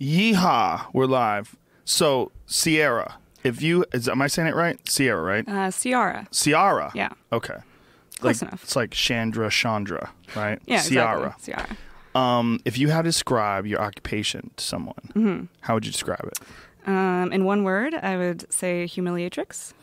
[0.00, 0.86] Yeehaw!
[0.94, 1.56] We're live.
[1.84, 4.78] So Sierra, if you is am I saying it right?
[4.88, 5.46] Sierra, right?
[5.46, 6.26] Uh, Ceara.
[6.32, 6.90] Ceara.
[6.94, 7.10] Yeah.
[7.32, 7.56] Okay.
[8.18, 8.64] Close like, enough.
[8.64, 10.58] It's like Chandra, Chandra, right?
[10.66, 11.34] Yeah, Ceara.
[11.38, 11.54] exactly.
[11.54, 11.76] Ceara.
[12.14, 15.44] Um, if you had to describe your occupation to someone, Mm-hmm.
[15.60, 16.38] how would you describe it?
[16.88, 19.74] Um, in one word, I would say humiliatrix.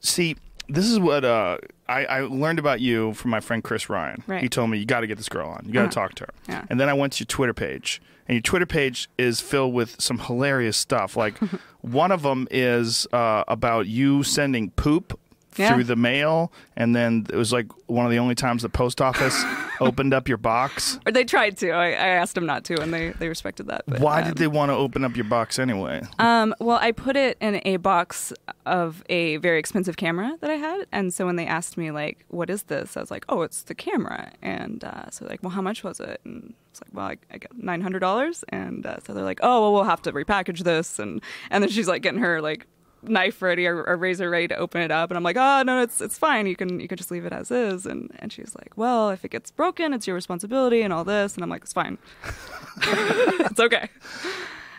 [0.00, 0.36] See,
[0.68, 1.58] this is what uh,
[1.88, 4.22] I, I learned about you from my friend Chris Ryan.
[4.26, 4.42] Right.
[4.42, 5.62] He told me you got to get this girl on.
[5.66, 6.08] You got to Uh-huh.
[6.08, 6.30] talk to her.
[6.48, 6.64] Yeah.
[6.70, 10.00] And then I went to your Twitter page, and your Twitter page is filled with
[10.00, 11.16] some hilarious stuff.
[11.16, 11.38] Like
[11.80, 15.18] one of them is uh, about you sending poop
[15.56, 15.72] Yeah.
[15.74, 19.00] through the mail, and then it was like one of the only times the post
[19.00, 19.42] office
[19.80, 20.98] opened up your box.
[21.06, 21.70] Or they tried to.
[21.70, 23.84] I, I asked them not to, and they, they respected that.
[23.86, 26.02] But, Why um, did they want to open up your box anyway?
[26.18, 28.32] Um, well, I put it in a box
[28.64, 32.24] of a very expensive camera that I had, and so when they asked me like,
[32.28, 35.50] "What is this?" I was like, "Oh, it's the camera." And uh, so like, "Well,
[35.50, 38.86] how much was it?" And it's like, "Well, I, I got nine hundred dollars." And
[38.86, 41.88] uh, so they're like, "Oh, well, we'll have to repackage this." And and then she's
[41.88, 42.66] like getting her like
[43.08, 45.80] knife ready or, or razor ready to open it up, and I'm like, "Oh, no,
[45.82, 46.46] it's it's fine.
[46.46, 49.24] You can you can just leave it as is." And and she's like, "Well, if
[49.24, 51.98] it gets broken, it's your responsibility and all this." And I'm like, "It's fine.
[52.82, 53.88] it's okay."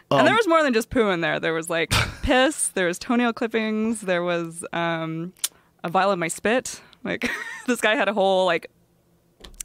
[0.10, 1.40] Um, and there was more than just poo in there.
[1.40, 5.34] There was like piss, there was toenail clippings, there was um,
[5.84, 6.82] a vial of my spit.
[7.04, 7.30] Like
[7.68, 8.70] this guy had a whole like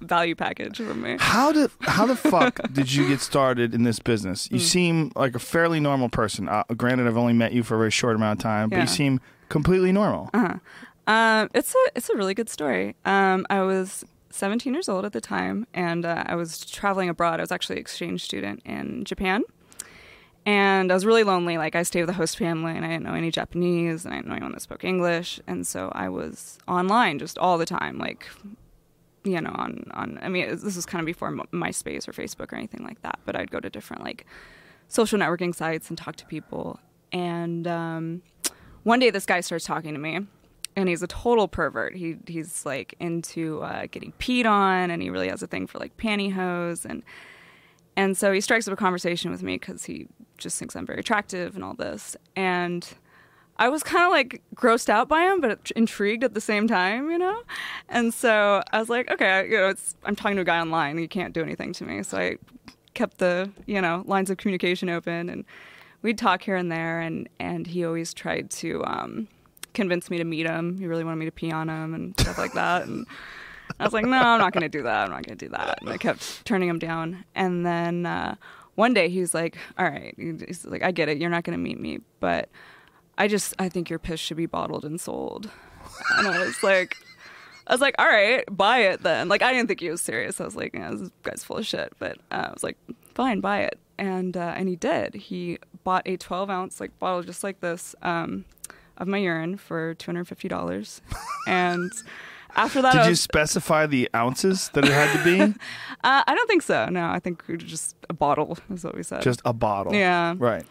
[0.03, 1.17] value package from me.
[1.19, 4.49] How did how the fuck did you get started in this business?
[4.51, 6.49] You seem like a fairly normal person.
[6.49, 8.83] Uh, granted, I've only met you for a very short amount of time, but Yeah.
[8.83, 10.31] you seem completely normal.
[11.07, 12.95] Um, it's a it's a really good story.
[13.05, 17.41] Um, I was 17 years old at the time, and uh, I was traveling abroad.
[17.41, 19.43] I was actually an exchange student in Japan,
[20.47, 21.59] and I was really lonely.
[21.59, 24.19] Like I stayed with a host family, and I didn't know any Japanese, and I
[24.19, 27.99] didn't know anyone that spoke English, and so I was online just all the time,
[27.99, 28.27] like
[29.25, 30.19] you know, on on.
[30.23, 33.19] I mean, this was kind of before MySpace or Facebook or anything like that.
[33.25, 34.27] But I'd go to different like
[34.89, 36.81] social networking sites and talk to people.
[37.13, 38.23] And um,
[38.83, 40.21] one day, this guy starts talking to me,
[40.77, 41.95] and he's a total pervert.
[41.95, 45.79] He he's like into uh, getting peed on, and he really has a thing for
[45.79, 47.03] like pantyhose and.
[47.95, 50.07] And so he strikes up a conversation with me because he
[50.39, 52.17] just thinks I'm very attractive and all this.
[52.35, 52.89] And
[53.63, 57.13] I was kind of like grossed out by him, but intrigued at the same time,
[57.13, 57.43] you know.
[57.89, 60.99] And so I was like, okay, you know, it's I'm talking to a guy online.
[60.99, 62.03] He can't do anything to me.
[62.03, 62.39] So I
[62.95, 65.45] kept the you know lines of communication open, and
[66.03, 67.03] we'd talk here and there.
[67.03, 69.29] And and he always tried to um,
[69.75, 70.77] convince me to meet him.
[70.79, 72.89] He really wanted me to pee on him and stuff like that.
[72.89, 73.07] And
[73.79, 75.05] I was like, no, I'm not going to do that.
[75.05, 75.83] I'm not going to do that.
[75.83, 77.25] And I kept turning him down.
[77.37, 78.35] And then uh,
[78.75, 80.17] one day he was like, all right.
[80.19, 81.19] He's like, I get it.
[81.19, 82.49] You're not going to meet me, but
[83.19, 85.51] I just, I think your piss should be bottled and sold.
[86.17, 86.97] And I was like,
[87.67, 89.29] I was like, all right, buy it then.
[89.29, 90.41] Like, I didn't think he was serious.
[90.41, 91.93] I was like, yeah, this guy's full of shit.
[91.99, 92.77] But uh, I was like,
[93.15, 93.79] fine, buy it.
[93.99, 95.15] And uh, and he did.
[95.15, 98.47] He bought a 12 ounce like bottle just like this um,
[98.97, 101.01] of my urine for $250.
[101.47, 101.93] And
[102.57, 105.41] after that, I Did was, you specify the ounces that it had to be?
[106.05, 106.87] uh, I don't think so.
[106.87, 109.23] No, I think just a bottle is what we said.
[109.23, 109.95] Just a bottle.
[109.95, 110.35] yeah.
[110.37, 110.65] Right.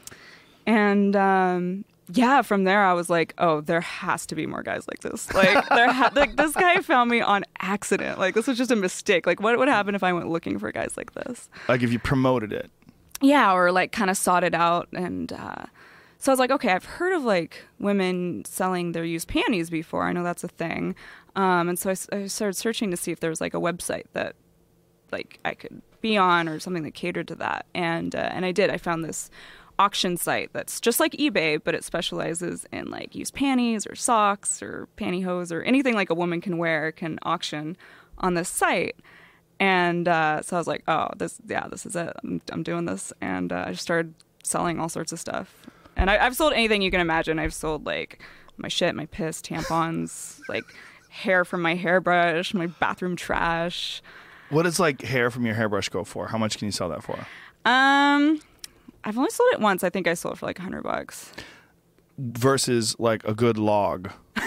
[0.65, 4.85] And um, yeah, from there I was like, oh, there has to be more guys
[4.87, 5.31] like this.
[5.33, 8.19] Like, there, ha- like this guy found me on accident.
[8.19, 9.25] Like, this was just a mistake.
[9.25, 11.49] Like, what would happen if I went looking for guys like this?
[11.67, 12.69] Like if you promoted it.
[13.21, 14.89] Yeah, or like kind of sought it out.
[14.93, 15.65] And uh,
[16.17, 20.03] so I was like, okay, I've heard of like women selling their used panties before.
[20.03, 20.95] I know that's a thing.
[21.35, 24.35] Um, and so I started searching to see if there was like a website that
[25.11, 27.65] like I could be on or something that catered to that.
[27.73, 28.69] And uh, and I did.
[28.69, 29.29] I found this
[29.79, 34.61] auction site that's just like eBay, but it specializes in like used panties or socks
[34.61, 37.77] or pantyhose or anything like a woman can wear can auction
[38.17, 38.95] on this site.
[39.59, 42.11] And uh, so I was like, oh, this, yeah, this is it.
[42.23, 43.13] I'm, I'm doing this.
[43.21, 45.55] And uh, I just started selling all sorts of stuff.
[45.95, 47.37] And I, I've sold anything you can imagine.
[47.37, 48.21] I've sold like
[48.57, 50.63] my shit, my piss, tampons, like
[51.09, 54.01] hair from my hairbrush, my bathroom trash.
[54.49, 56.27] What does like hair from your hairbrush go for?
[56.27, 57.27] How much can you sell that for?
[57.63, 58.41] Um,
[59.03, 59.83] I've only sold it once.
[59.83, 61.31] I think I sold it for like a hundred bucks.
[62.17, 64.11] Versus like a good log.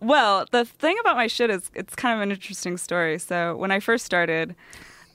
[0.00, 3.18] Well, the thing about my shit is it's kind of an interesting story.
[3.18, 4.54] So when I first started,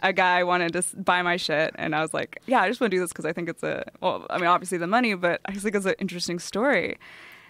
[0.01, 2.91] a guy wanted to buy my shit, and I was like, "Yeah, I just want
[2.91, 5.41] to do this because I think it's a well, I mean, obviously the money, but
[5.45, 6.97] I just think it's an interesting story."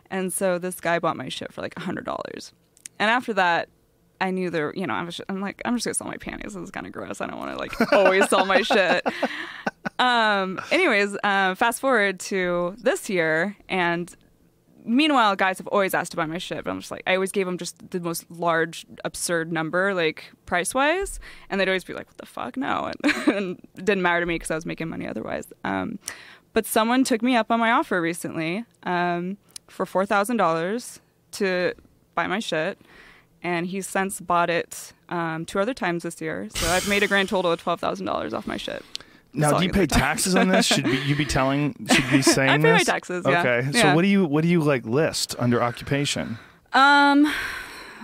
[0.10, 2.54] And so this guy bought my shit for like a hundred dollars,
[3.00, 3.70] and after that.
[4.20, 6.54] I knew there, you know, I was, I'm like, I'm just gonna sell my panties.
[6.54, 7.22] This is kind of gross.
[7.22, 9.06] I don't want to like always sell my shit.
[10.00, 14.14] Um, anyways, uh, fast forward to this year, and
[14.86, 17.32] meanwhile, guys have always asked to buy my shit, but I'm just like, I always
[17.32, 21.20] gave them just the most large, absurd number, like price wise,
[21.50, 24.26] and they'd always be like, "What the fuck, no," and, and it didn't matter to
[24.26, 25.52] me because I was making money otherwise.
[25.64, 26.00] Um,
[26.54, 29.38] but someone took me up on my offer recently um,
[29.68, 31.00] for four thousand dollars
[31.34, 31.74] to
[32.16, 32.80] buy my shit,
[33.48, 36.50] and he's since bought it um, two other times this year.
[36.52, 38.84] So I've made a grand total of twelve thousand dollars off my shit.
[39.34, 40.66] Now, do you pay taxes on this?
[40.66, 41.76] Should be, you be telling?
[41.90, 42.88] Should you be saying I pay my this?
[42.88, 43.40] taxes, yeah.
[43.42, 43.72] Okay.
[43.72, 43.94] So Yeah.
[43.96, 46.38] what do you what do you like list under occupation?
[46.74, 47.26] Um,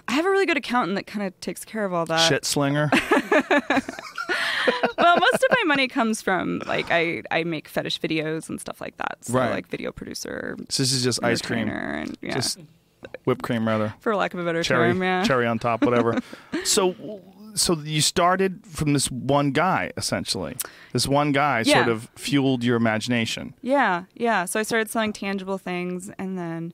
[0.08, 2.28] I have a really good accountant that kind of takes care of all that.
[2.30, 2.90] Shit slinger.
[4.98, 8.80] well, most of my money comes from like I I make fetish videos and stuff
[8.80, 9.18] like that.
[9.22, 9.52] So Right.
[9.52, 12.60] like video producer, So this is just ice cream, and yeah, just
[13.26, 13.94] whipped cream rather.
[14.00, 15.24] for lack of a better cherry, term, yeah.
[15.24, 16.20] cherry on top, whatever.
[16.64, 17.22] so,
[17.56, 20.56] so you started from this one guy, essentially.
[20.92, 21.84] This one guy Yeah.
[21.86, 23.54] sort of fueled your imagination.
[23.62, 24.46] Yeah, yeah.
[24.46, 26.74] So I started selling tangible things, and then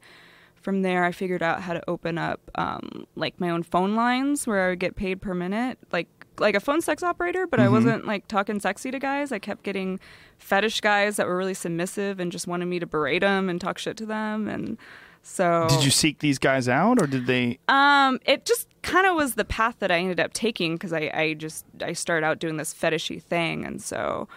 [0.61, 4.45] from there, I figured out how to open up um, like my own phone lines
[4.45, 7.45] where I would get paid per minute, like like a phone sex operator.
[7.47, 7.73] But I Mm-hmm.
[7.73, 9.31] wasn't like talking sexy to guys.
[9.33, 9.99] I kept getting
[10.37, 13.77] fetish guys that were really submissive and just wanted me to berate them and talk
[13.77, 14.77] shit to them, and
[15.23, 17.59] so Did you seek these guys out, or did they?
[17.67, 21.11] Um, it just kind of was the path that I ended up taking because I,
[21.13, 24.27] I just I started out doing this fetishy thing, and so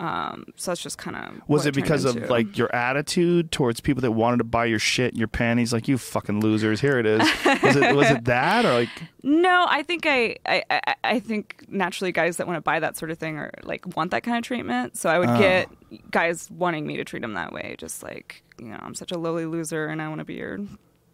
[0.00, 4.00] um, so that's just kind of Was it because of like your attitude towards people
[4.00, 5.74] that wanted to buy your shit and your panties?
[5.74, 7.20] Like you fucking losers, here it is.
[7.62, 8.88] Was it was it that or like?
[9.22, 12.96] No, I think I, I, I, I think naturally guys that want to buy that
[12.96, 14.96] sort of thing or like want that kind of treatment.
[14.96, 15.38] So I would Oh.
[15.38, 15.68] get
[16.10, 19.18] guys wanting me to treat them that way, just like you know I'm such a
[19.18, 20.60] lowly loser and I want to be your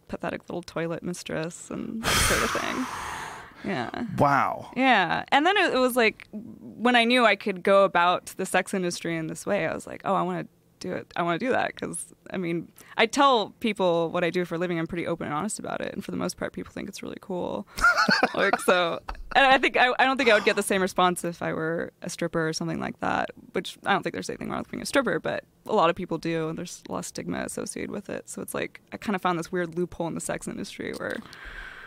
[0.07, 2.85] pathetic little toilet mistress and that sort of thing.
[3.63, 3.89] Yeah.
[4.17, 4.71] Wow.
[4.75, 5.23] Yeah.
[5.29, 8.73] And then it, it was like when I knew I could go about the sex
[8.73, 11.11] industry in this way, I was like, oh, I want to do it.
[11.15, 14.55] I want to do that because I mean, I tell people what I do for
[14.55, 14.79] a living.
[14.79, 17.01] I'm pretty open and honest about it, and for the most part, people think it's
[17.01, 17.67] really cool.
[18.33, 18.99] like so,
[19.35, 21.53] and I think I, I don't think I would get the same response if I
[21.53, 23.31] were a stripper or something like that.
[23.53, 25.95] Which I don't think there's anything wrong with being a stripper, but a lot of
[25.95, 28.29] people do, and there's a lot of stigma associated with it.
[28.29, 31.17] So it's like I kind of found this weird loophole in the sex industry where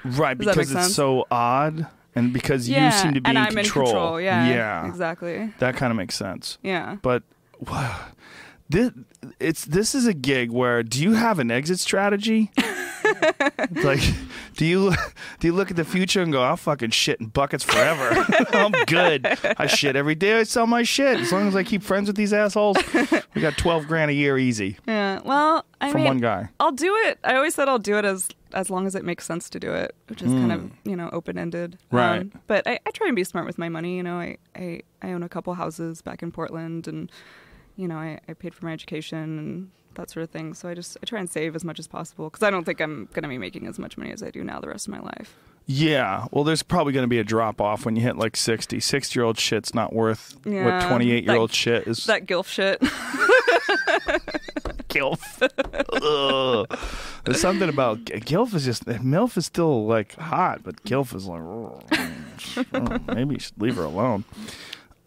[0.04, 3.44] Right, Does because it's so odd, and because yeah, you seem to be and in
[3.44, 3.86] I'm control.
[3.86, 4.20] in control.
[4.20, 5.52] Yeah, yeah, exactly.
[5.58, 6.58] that kind of makes sense.
[6.62, 6.96] Yeah.
[7.02, 7.22] But
[7.60, 8.00] wow,
[8.68, 8.92] this
[9.38, 12.50] it's this is a gig where do you have an exit strategy?
[13.84, 14.00] like,
[14.56, 14.92] do you
[15.38, 18.26] do you look at the future and go, "I'll fucking shit in buckets forever.
[18.52, 19.26] I'm good.
[19.56, 20.38] I shit every day.
[20.38, 22.76] I sell my shit as long as I keep friends with these assholes.
[23.34, 25.20] We got twelve grand a year easy Yeah.
[25.24, 26.50] Well, I from mean, one guy.
[26.58, 27.18] I'll do it.
[27.24, 29.72] I always said I'll do it as as long as it makes sense to do
[29.72, 30.72] it, which is kind of mm.
[30.84, 31.78] you know open ended.
[31.90, 32.46] Um, right.
[32.46, 33.96] but I, I try and be smart with my money.
[33.96, 37.10] You know, I, I I own a couple houses back in Portland, and
[37.76, 40.54] you know, I, I paid for my education and that sort of thing.
[40.54, 42.80] So I just I try and save as much as possible because I don't think
[42.80, 44.92] I'm going to be making as much money as I do now the rest of
[44.92, 45.36] my life.
[45.66, 48.80] Yeah, well, there's probably going to be a drop off when you hit like 60.
[48.80, 52.06] 60 year old shit's not worth what 28 year old shit is.
[52.06, 52.80] That gilf shit.
[54.88, 55.40] gilf.
[56.02, 56.78] Ugh.
[57.24, 61.40] There's something about gilf is just milf is still like hot, but gilf is like
[61.40, 61.80] oh,
[62.74, 64.24] oh, maybe you should leave her alone.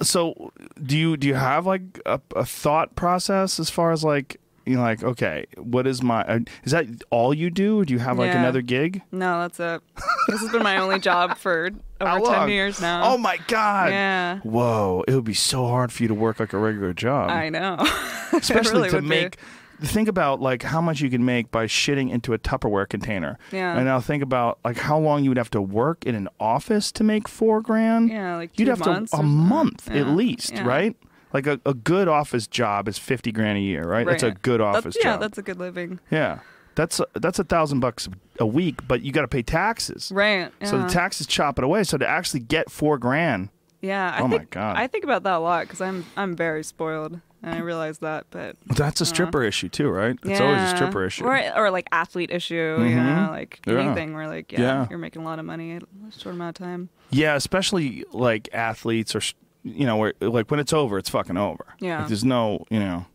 [0.02, 0.52] So,
[0.82, 4.76] do you do you have like a, a thought process as far as like you
[4.76, 8.18] know like okay, what is my uh, is that all you do, do you have
[8.18, 8.40] like Yeah.
[8.40, 9.02] another gig?
[9.12, 9.82] no, that's it.
[10.28, 11.70] This has been my only job for
[12.02, 13.02] over ten years now.
[13.14, 13.92] Oh my god!
[13.92, 14.40] Yeah.
[14.40, 17.30] Whoa, it would be so hard for you to work like a regular job.
[17.30, 17.78] I know.
[18.34, 19.10] especially really to would be.
[19.10, 19.38] make
[19.82, 23.38] think about like how much you can make by shitting into a Tupperware container.
[23.52, 23.76] Yeah.
[23.76, 26.90] And now think about like how long you would have to work in an office
[26.94, 28.10] to make four grand.
[28.10, 30.66] Yeah, like You'd have to a month yeah, at least, yeah.
[30.66, 30.96] right?
[31.34, 34.06] Like a, a good office job is fifty grand a year, right?
[34.06, 34.42] That's a Right.
[34.42, 35.14] good That's- office yeah, job.
[35.22, 36.00] Yeah, that's a good living.
[36.12, 36.40] yeah.
[36.76, 38.10] That's a, that's a thousand bucks
[38.40, 40.12] a week, but you got to pay taxes.
[40.12, 40.52] Right.
[40.60, 40.68] Yeah.
[40.68, 41.84] So the taxes chop it away.
[41.84, 43.50] So to actually get four grand,
[43.82, 44.12] yeah.
[44.18, 44.76] I Oh my think, God.
[44.76, 48.26] I think about that a lot because I'm I'm very spoiled, and I realize that.
[48.32, 50.18] But that's a stripper issue too, right?
[50.24, 50.76] It's always a Uh-huh.
[50.76, 51.26] Stripper issue.
[51.26, 52.56] or or like athlete issue.
[52.56, 53.26] You Mhm.
[53.26, 53.74] know, like Yeah.
[53.80, 54.88] anything where like yeah, Yeah.
[54.90, 56.90] you're making a lot of money in a short amount of time.
[57.12, 59.22] Yeah, especially like athletes or
[59.64, 61.66] you know where like when it's over, it's fucking over.
[61.80, 62.00] Yeah.
[62.00, 63.06] Like, there's no you know.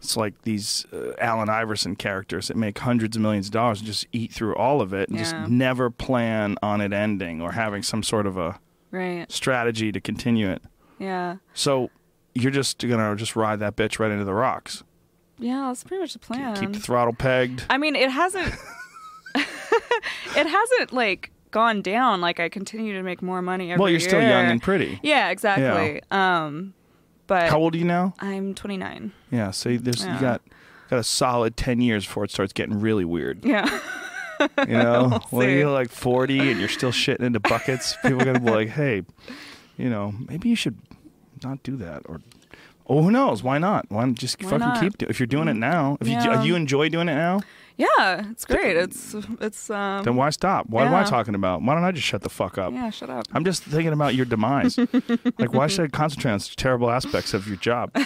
[0.00, 3.86] It's like these uh, Allen Iverson characters that make hundreds of millions of dollars and
[3.88, 5.24] just eat through all of it and Yeah.
[5.24, 8.60] just never plan on it ending or having some sort of a
[8.92, 9.30] Right.
[9.30, 10.62] strategy to continue it.
[11.00, 11.38] Yeah.
[11.52, 11.90] So
[12.32, 14.84] you're just gonna just ride that bitch right into the rocks.
[15.36, 15.66] Yeah.
[15.66, 16.54] That's pretty much the plan.
[16.56, 17.64] Keep the throttle pegged.
[17.68, 18.54] I mean, it hasn't.
[19.34, 22.20] it hasn't like gone down.
[22.20, 24.98] Like I continue to make more money every Well, you're still young and pretty.
[25.02, 26.02] Yeah, exactly.
[26.10, 26.74] Um,
[27.26, 28.14] but How old are you now?
[28.20, 29.12] I'm 29.
[29.30, 30.20] Yeah, so there's you Yeah.
[30.20, 30.42] got
[30.90, 33.44] got a solid ten years before it starts getting really weird.
[33.44, 33.66] Yeah.
[34.40, 35.58] You know, We'll when see.
[35.58, 39.02] you're like 40 and you're still shitting into buckets, people are gonna be like, "Hey,
[39.76, 40.78] you know, maybe you should
[41.42, 42.20] not do that." Or,
[42.86, 43.42] oh, who knows?
[43.42, 43.86] Why not?
[43.90, 44.80] Why not just Why fucking not?
[44.80, 45.10] keep doing?
[45.10, 46.42] If you're doing it now, if you Yeah.
[46.42, 47.40] you enjoy doing it now,
[47.78, 48.76] Yeah, it's great.
[48.76, 50.68] It's it's um then why stop?
[50.68, 51.04] What am I yeah.
[51.04, 51.62] talking about?
[51.62, 52.72] Why don't I just shut the fuck up?
[52.72, 53.26] Yeah, shut up.
[53.32, 54.76] I'm just thinking about your demise.
[55.38, 57.92] like, why should I concentrate on such terrible aspects of your job?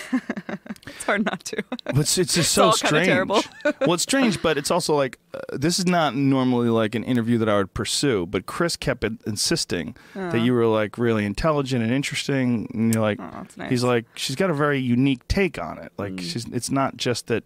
[0.85, 1.63] It's hard not to.
[1.85, 3.07] But it's, it's just so all kinda strange.
[3.07, 3.41] terrible.
[3.81, 7.39] well, it's strange, but it's also like uh, this is not normally like an interview
[7.39, 8.27] that I would pursue.
[8.27, 13.03] But Chris kept in- insisting that you were like really intelligent and interesting, and you're
[13.03, 13.71] like, that's nice.
[13.71, 15.93] he's like, she's got a very unique take on it.
[15.97, 16.21] Like, Mm.
[16.21, 17.45] she's it's not just that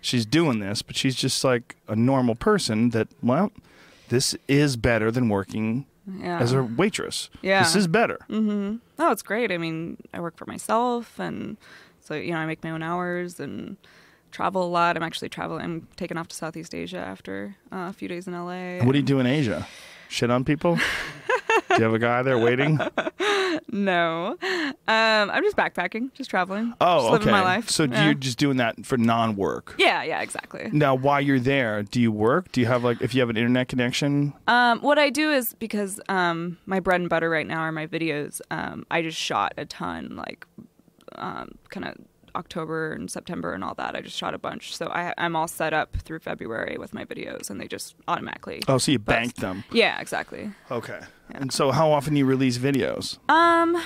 [0.00, 2.90] she's doing this, but she's just like a normal person.
[2.90, 3.52] That well,
[4.08, 5.86] this is better than working
[6.18, 6.38] yeah.
[6.38, 7.30] as a waitress.
[7.42, 7.62] Yeah.
[7.62, 8.18] this is better.
[8.28, 8.76] Mm-hmm.
[8.98, 9.52] Oh, it's great.
[9.52, 11.56] I mean, I work for myself, and
[12.00, 13.76] so you know, I make my own hours and
[14.30, 14.96] travel a lot.
[14.96, 15.64] I'm actually traveling.
[15.64, 18.84] I'm taking off to Southeast Asia after uh, a few days in LA.
[18.84, 19.66] What do you do in Asia?
[20.08, 20.76] Shit on people?
[21.68, 22.78] do you have a guy there waiting?
[23.70, 24.36] No,
[24.88, 26.72] um, I'm just backpacking, just traveling.
[26.80, 27.30] Oh, just living okay.
[27.30, 27.68] my life.
[27.68, 28.06] So yeah.
[28.06, 29.74] you're just doing that for non-work.
[29.78, 30.70] Yeah, yeah, exactly.
[30.72, 32.50] Now, while you're there, do you work?
[32.52, 34.32] Do you have like if you have an internet connection?
[34.46, 37.86] Um, what I do is because um, my bread and butter right now are my
[37.86, 38.40] videos.
[38.50, 40.46] Um, I just shot a ton, like
[41.16, 41.94] um, kind of
[42.38, 43.96] October and September and all that.
[43.96, 47.04] I just shot a bunch, so I, I'm all set up through February with my
[47.04, 48.62] videos, and they just automatically.
[48.68, 49.64] Oh, so you bank them.
[49.72, 50.50] Yeah, exactly.
[50.70, 51.00] Okay.
[51.30, 53.18] And so, how often do you release videos?
[53.28, 53.76] Um,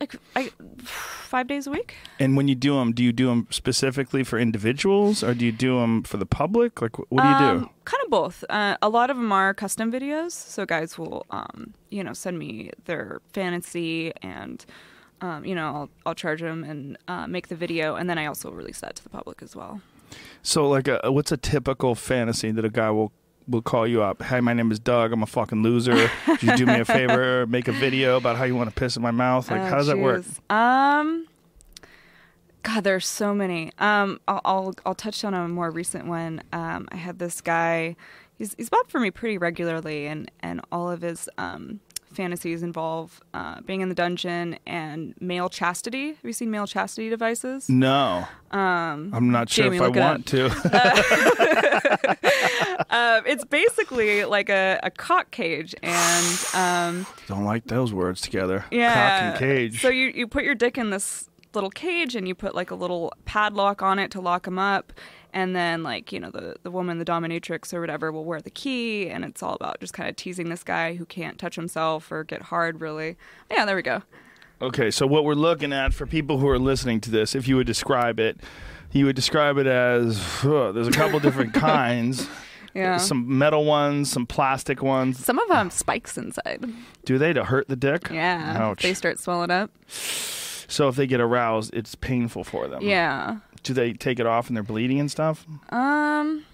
[0.00, 1.94] like I, five days a week.
[2.20, 5.52] And when you do them, do you do them specifically for individuals, or do you
[5.52, 6.80] do them for the public?
[6.80, 7.44] Like, what do you do?
[7.44, 8.44] Um, kind of both.
[8.48, 12.38] Uh, a lot of them are custom videos, so guys will, um, you know, send
[12.38, 14.64] me their fantasy, and
[15.20, 18.26] um, you know, I'll, I'll charge them and uh, make the video, and then I
[18.26, 19.80] also release that to the public as well.
[20.42, 23.12] So, like, a, what's a typical fantasy that a guy will
[23.48, 24.22] will call you up?
[24.22, 25.12] Hey, my name is Doug.
[25.12, 26.08] I'm a fucking loser.
[26.26, 27.46] Could you do me a favor?
[27.46, 29.50] Make a video about how you want to piss in my mouth.
[29.50, 30.24] Like, Oh, how does that work?
[30.50, 31.26] Um,
[32.62, 33.70] God, there's so many.
[33.78, 36.42] Um, I'll, I'll I'll touch on a more recent one.
[36.52, 37.94] Um, I had this guy.
[38.36, 41.80] He's he's bought for me pretty regularly, and and all of his um
[42.16, 46.08] fantasies involve uh, being in the dungeon and male chastity.
[46.08, 47.68] Have you seen male chastity devices?
[47.68, 50.46] No, Um, I'm not sure Jamie, if I want to.
[52.90, 58.64] um, it's basically like a, a cock cage, and um, Don't like those words together.
[58.70, 59.80] yeah, Cock and cage.
[59.82, 62.76] So you you put your dick in this little cage, and you put like a
[62.76, 64.92] little padlock on it to lock him up,
[65.32, 68.50] and then like you know the the woman, the dominatrix or whatever, will wear the
[68.50, 72.12] key, and it's all about just kind of teasing this guy who can't touch himself
[72.12, 73.16] or get hard really.
[73.50, 74.02] Yeah, there we go.
[74.62, 77.56] Okay, so what we're looking at for people who are listening to this, if you
[77.56, 78.38] would describe it,
[78.92, 82.26] you would describe it as uh, there's a couple different kinds.
[82.72, 82.98] Yeah.
[82.98, 85.24] Some metal ones, some plastic ones.
[85.24, 86.64] Some of them spikes inside.
[87.06, 88.08] Do they to hurt the dick?
[88.10, 88.82] Yeah, Ouch.
[88.82, 89.70] they start swelling up.
[90.68, 92.82] So if they get aroused, it's painful for them.
[92.82, 93.38] Yeah.
[93.62, 95.46] Do they take it off and they're bleeding and stuff?
[95.70, 96.44] Um.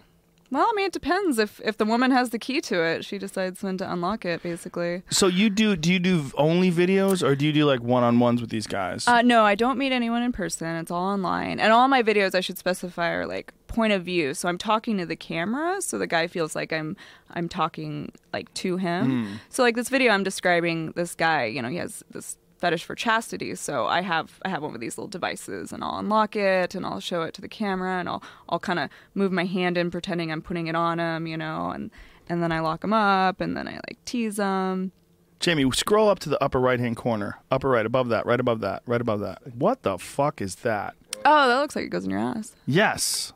[0.50, 1.38] Well, I mean, it depends.
[1.38, 4.42] If if the woman has the key to it, she decides when to unlock it.
[4.42, 5.02] Basically.
[5.09, 8.19] So you do do you do only videos or do you do like one on
[8.19, 9.09] ones with these guys?
[9.09, 10.69] Uh, no, I don't meet anyone in person.
[10.76, 14.35] It's all online, and all my videos I should specify are like point of view.
[14.35, 16.99] So I'm talking to the camera, so the guy feels like I'm
[17.31, 19.40] I'm talking like to him.
[19.49, 21.47] So like this video, I'm describing this guy.
[21.47, 23.54] You know, he has this fetish for chastity.
[23.57, 26.87] So I have I have one of these little devices, and I'll unlock it, and
[26.87, 29.90] I'll show it to the camera, and I'll I'll kind of move my hand in,
[29.90, 31.26] pretending I'm putting it on him.
[31.26, 31.90] You know, and
[32.28, 34.92] and then I lock him up, and then I like tease him.
[35.40, 37.40] Jamie, scroll up to the upper right hand corner.
[37.50, 39.54] Upper right, above that, right above that, right above that.
[39.57, 40.95] What the fuck is that?
[41.25, 42.54] Oh, that looks like it goes in your ass.
[42.64, 43.33] Yes.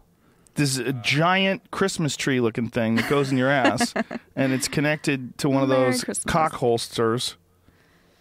[0.54, 3.92] This is a giant Christmas tree looking thing that goes in your ass,
[4.37, 6.33] and it's connected to one of Merry those Christmas.
[6.33, 7.37] cock holsters.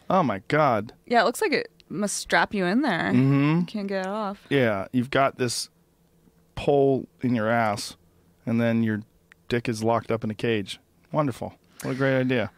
[0.09, 0.93] Oh my God.
[1.05, 3.11] Yeah, it looks like it must strap you in there.
[3.11, 3.59] Mm-hmm.
[3.61, 4.45] You can't get it off.
[4.49, 5.69] Yeah, you've got this
[6.55, 7.95] pole in your ass,
[8.45, 9.01] and then your
[9.49, 10.79] dick is locked up in a cage.
[11.11, 11.53] Wonderful.
[11.83, 12.51] What a great idea.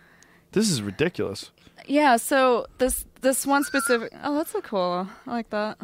[0.51, 1.51] This is ridiculous.
[1.85, 5.07] Yeah, so this this one specific Oh, that's so cool.
[5.25, 5.77] I like that.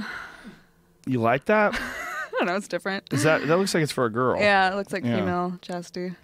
[1.05, 1.73] You like that?
[1.79, 3.11] I don't know, it's different.
[3.13, 4.39] Is that that looks like it's for a girl?
[4.39, 5.17] Yeah, it looks like Yeah.
[5.17, 6.15] female chastity.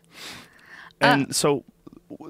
[1.02, 1.64] And so w-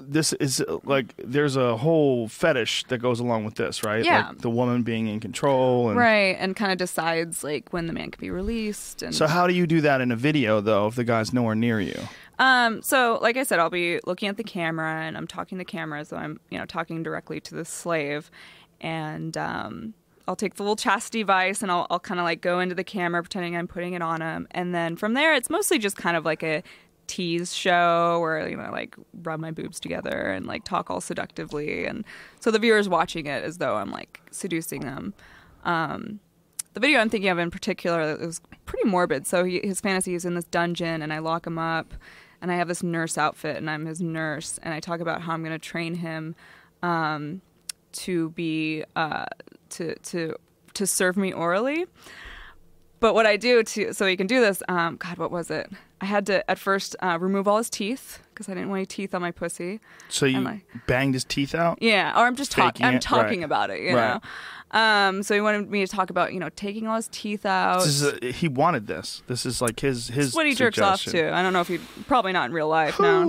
[0.00, 4.04] this is uh, like there's a whole fetish that goes along with this, right?
[4.04, 4.28] Yeah.
[4.28, 7.92] Like the woman being in control and Right, and kind of decides like when the
[7.92, 10.86] man can be released and So how do you do that in a video though
[10.86, 11.98] if the guy's nowhere near you?
[12.38, 15.60] Um, so like I said, I'll be looking at the camera and I'm talking to
[15.60, 18.30] the camera, so I'm, you know, talking directly to the slave.
[18.80, 19.94] And um
[20.28, 22.84] I'll take the little chastity vice and I'll, I'll kind of like go into the
[22.84, 24.46] camera pretending I'm putting it on him.
[24.52, 26.62] And then from there, it's mostly just kind of like a
[27.10, 31.84] tease show where, you know, like rub my boobs together and like talk all seductively.
[31.84, 32.04] And
[32.38, 35.12] so the viewer's watching it as though I'm like seducing them.
[35.64, 36.20] Um,
[36.74, 39.26] the video I'm thinking of in particular it was pretty morbid.
[39.26, 41.94] So he, his fantasy is in this dungeon and I lock him up
[42.40, 45.32] and I have this nurse outfit and I'm his nurse and I talk about how
[45.32, 46.36] I'm going to train him
[46.80, 47.42] um,
[47.92, 49.26] to be uh,
[49.70, 50.36] to to
[50.74, 51.86] to serve me orally.
[53.00, 55.68] But what I do to so he can do this, um, God, what was it?
[56.00, 58.86] I had to at first uh, remove all his teeth because I didn't want any
[58.86, 59.80] teeth on my pussy.
[60.08, 61.78] So you I- banged his teeth out?
[61.82, 62.86] Yeah, or I'm just talking.
[62.86, 63.02] I'm it?
[63.02, 63.44] talking Right.
[63.44, 63.80] about it.
[63.82, 64.14] You Right.
[64.14, 64.20] know.
[64.72, 67.80] Um, so he wanted me to talk about you know taking all his teeth out.
[67.80, 69.20] This is a, he wanted this.
[69.26, 70.28] This is like his his.
[70.28, 71.34] It's what he jerks off to.
[71.34, 73.22] I don't know if he probably not in real life now.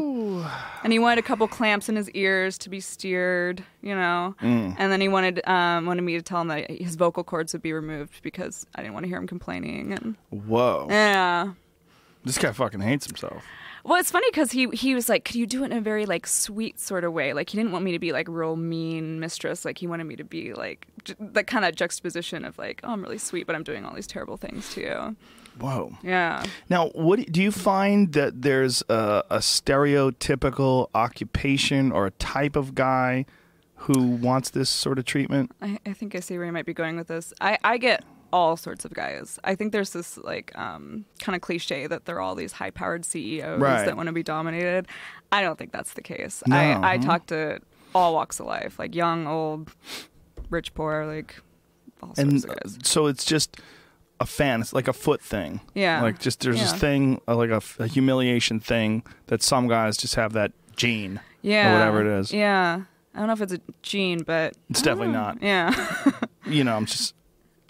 [0.83, 4.35] And he wanted a couple clamps in his ears to be steered, you know.
[4.41, 4.75] Mm.
[4.77, 7.63] And then he wanted um, wanted me to tell him that his vocal cords would
[7.63, 9.93] be removed because I didn't want to hear him complaining.
[9.93, 10.85] And Whoa.
[10.91, 11.53] yeah.
[12.23, 13.43] This guy fucking hates himself.
[13.83, 16.05] Well, it's funny because he he was like, "Could you do it in a very
[16.05, 19.19] like sweet sort of way?" Like he didn't want me to be like real mean
[19.19, 19.65] mistress.
[19.65, 22.91] Like he wanted me to be like j- that kind of juxtaposition of like, "Oh,
[22.91, 25.15] I'm really sweet, but I'm doing all these terrible things to you."
[25.59, 25.97] Whoa.
[26.03, 26.45] Yeah.
[26.69, 32.73] Now, what do you find that there's a, a stereotypical occupation or a type of
[32.75, 33.25] guy
[33.75, 35.51] who wants this sort of treatment?
[35.61, 37.33] I, I think I see where you might be going with this.
[37.41, 39.39] I, I get all sorts of guys.
[39.43, 43.05] I think there's this like um, kind of cliche that they're all these high powered
[43.05, 43.85] CEOs Right.
[43.85, 44.87] that want to be dominated.
[45.31, 46.41] I don't think that's the case.
[46.47, 47.59] No, I, I talk to
[47.93, 49.69] all walks of life, like young, old,
[50.49, 51.35] rich, poor, like
[52.01, 52.77] all sorts And of guys.
[52.83, 53.57] so it's just
[54.19, 54.61] a fan.
[54.61, 55.61] It's like a foot thing.
[55.73, 56.01] Yeah.
[56.01, 60.33] Like just there's this thing, uh, like a humiliation thing that some guys just have
[60.33, 61.19] that gene.
[61.41, 61.73] Yeah.
[61.73, 62.31] whatever it is.
[62.31, 62.83] Yeah.
[63.13, 65.41] I don't know if it's a gene, but It's definitely not.
[65.41, 65.73] yeah.
[66.45, 67.13] You know, I'm just.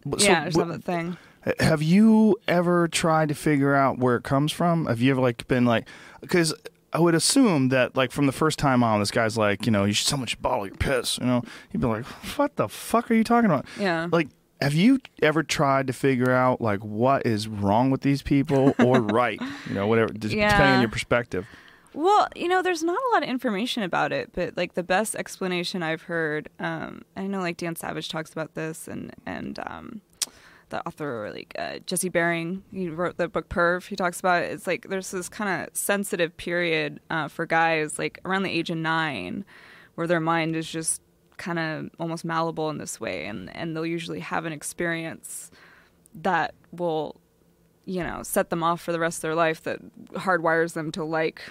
[0.05, 1.17] So yeah, there's wh- another thing.
[1.59, 4.85] Have you ever tried to figure out where it comes from?
[4.85, 5.87] Have you ever like been like,
[6.21, 6.53] because
[6.93, 9.85] I would assume that like from the first time on, this guy's like, you know,
[9.85, 11.17] you should someone should bottle your piss.
[11.17, 12.05] You know, you'd be like,
[12.37, 13.65] what the fuck are you talking about?
[13.79, 14.07] Yeah.
[14.11, 14.27] Like,
[14.61, 19.01] have you ever tried to figure out like what is wrong with these people or
[19.01, 19.41] right?
[19.67, 21.47] You know, whatever, just depending on your perspective.
[21.93, 25.15] Well, you know, there's not a lot of information about it, but like the best
[25.15, 30.01] explanation I've heard, um, I know like Dan Savage talks about this, and and um,
[30.69, 33.87] the author like uh, Jesse Bering, he wrote the book Perv.
[33.87, 34.51] He talks about it.
[34.51, 38.69] It's like there's this kind of sensitive period uh, for guys like around the age
[38.69, 39.43] of nine,
[39.95, 41.01] where their mind is just
[41.35, 45.51] kind of almost malleable in this way, and and they'll usually have an experience
[46.15, 47.19] that will
[47.85, 49.79] you know set them off for the rest of their life that
[50.13, 51.41] hardwires them to like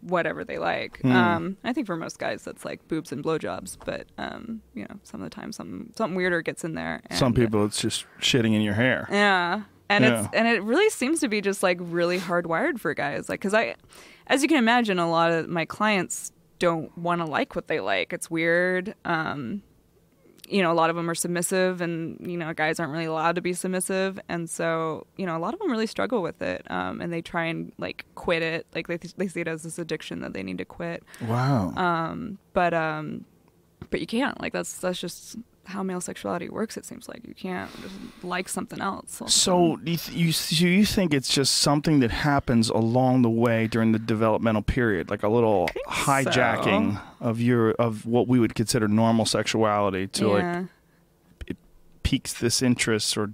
[0.00, 1.00] whatever they like.
[1.02, 1.12] Hmm.
[1.12, 4.96] Um, I think for most guys that's like boobs and blowjobs, but um, you know,
[5.02, 7.00] some of the time some something weirder gets in there.
[7.06, 9.08] And, Some people, it's just shitting in your hair.
[9.10, 10.20] yeah, and Yeah.
[10.24, 13.28] it's and it really seems to be just like really hardwired for guys.
[13.28, 13.74] Like, because I,
[14.28, 17.80] as you can imagine, a lot of my clients don't want to like what they
[17.80, 18.12] like.
[18.12, 18.94] It's weird.
[19.04, 19.62] Um,
[20.50, 23.34] you know, a lot of them are submissive, and you know, guys aren't really allowed
[23.36, 26.66] to be submissive, and so you know, a lot of them really struggle with it,
[26.70, 28.66] um, and they try and like quit it.
[28.74, 31.02] Like they they see it as this addiction that they need to quit.
[31.26, 31.72] Wow.
[31.76, 33.24] Um, but um,
[33.90, 34.40] but you can't.
[34.40, 35.36] Like that's that's just
[35.68, 36.76] how male sexuality works.
[36.78, 39.20] It seems like you can't just like something else.
[39.26, 43.30] So do you, th- you so you think it's just something that happens along the
[43.30, 47.02] way during the developmental period, like a little hijacking so.
[47.20, 50.64] of your of what we would consider normal sexuality to like yeah.
[52.02, 53.30] piques this interest or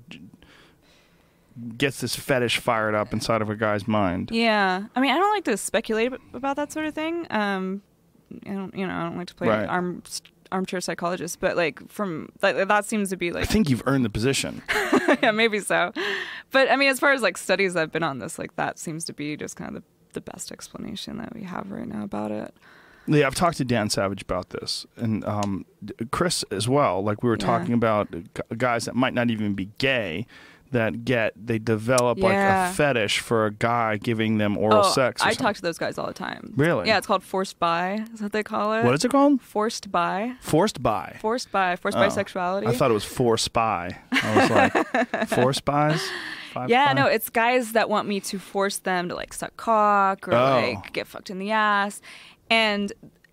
[1.78, 4.30] gets this fetish fired up inside of a guy's mind.
[4.32, 7.28] Yeah, I mean, I don't like to speculate about that sort of thing.
[7.30, 7.82] Um,
[8.44, 9.68] I don't, you know, I don't like to play Right.
[9.68, 10.02] arm
[10.54, 14.04] armchair psychologist, but like from that, that seems to be like I think you've earned
[14.04, 14.62] the position.
[15.22, 15.92] yeah, maybe so.
[16.52, 18.78] But I mean, as far as like studies that have been on this, like that
[18.78, 22.04] seems to be just kind of the, the best explanation that we have right now
[22.04, 22.54] about it.
[23.06, 25.66] Yeah, I've talked to Dan Savage about this, and um,
[26.10, 27.02] Chris as well.
[27.04, 27.44] Like we were Yeah.
[27.46, 28.08] talking about
[28.56, 30.26] guys that might not even be gay,
[30.74, 32.70] that get they develop like Yeah.
[32.70, 35.22] a fetish for a guy giving them oral oh, sex.
[35.22, 35.44] or I something.
[35.46, 36.52] talk to those guys all the time.
[36.56, 36.86] Really?
[36.86, 38.04] Yeah, it's called forced bi.
[38.12, 38.84] Is that what they call it.
[38.84, 39.40] What is it called?
[39.40, 40.34] Forced bi.
[40.40, 41.16] Forced bi.
[41.20, 41.76] Forced bi.
[41.76, 42.00] Forced Oh.
[42.02, 42.66] bisexuality.
[42.66, 43.98] I thought it was for spy.
[44.12, 46.02] I was like, four spies.
[46.52, 50.28] Five Yeah, no, it's guys that want me to force them to like suck cock
[50.28, 50.36] or Oh.
[50.60, 52.00] like get fucked in the ass.
[52.50, 52.92] And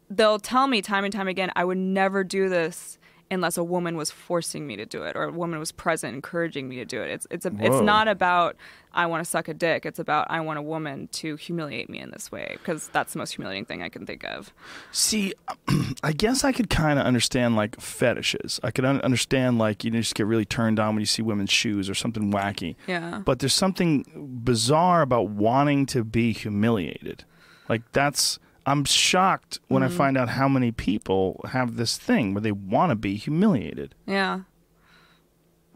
[0.09, 2.97] they'll tell me time and time again, I would never do this
[3.31, 6.67] unless a woman was forcing me to do it or a woman was present encouraging
[6.67, 7.09] me to do it.
[7.09, 8.57] It's it's a, it's not about
[8.93, 9.85] I want to suck a dick.
[9.85, 13.19] It's about I want a woman to humiliate me in this way because that's the
[13.19, 14.53] most humiliating thing I can think of.
[14.91, 15.33] See,
[16.03, 18.59] I guess I could kind of understand like fetishes.
[18.63, 21.51] I could un- understand like you just get really turned on when you see women's
[21.51, 22.75] shoes or something wacky.
[22.85, 23.21] Yeah.
[23.23, 27.23] But there's something bizarre about wanting to be humiliated.
[27.69, 29.93] Like that's I'm shocked when Mm-hmm.
[29.93, 33.95] I find out how many people have this thing where they want to be humiliated.
[34.05, 34.41] Yeah.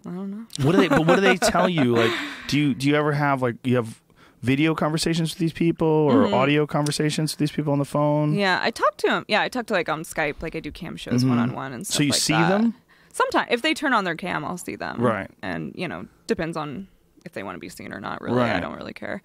[0.06, 0.46] I don't know.
[0.64, 0.88] What do they?
[0.88, 1.96] but what do they tell you?
[1.98, 2.12] Like,
[2.48, 4.02] do you do you ever have like you have
[4.44, 8.30] video conversations with these people or audio conversations with these people on the phone?
[8.32, 8.40] Mm-hmm.
[8.40, 9.26] Yeah, I talk to them.
[9.28, 11.74] Yeah, I talk to like on Skype, like I do cam shows one on one
[11.74, 11.96] and stuff.
[11.96, 11.98] Mm-hmm.
[11.98, 12.50] So you like see that.
[12.50, 12.76] them?
[13.12, 15.02] Sometimes, if they turn on their cam, I'll see them.
[15.02, 15.32] Right.
[15.42, 16.88] And you know, depends on
[17.26, 18.22] if they want to be seen or not.
[18.22, 19.24] Really, I don't really care.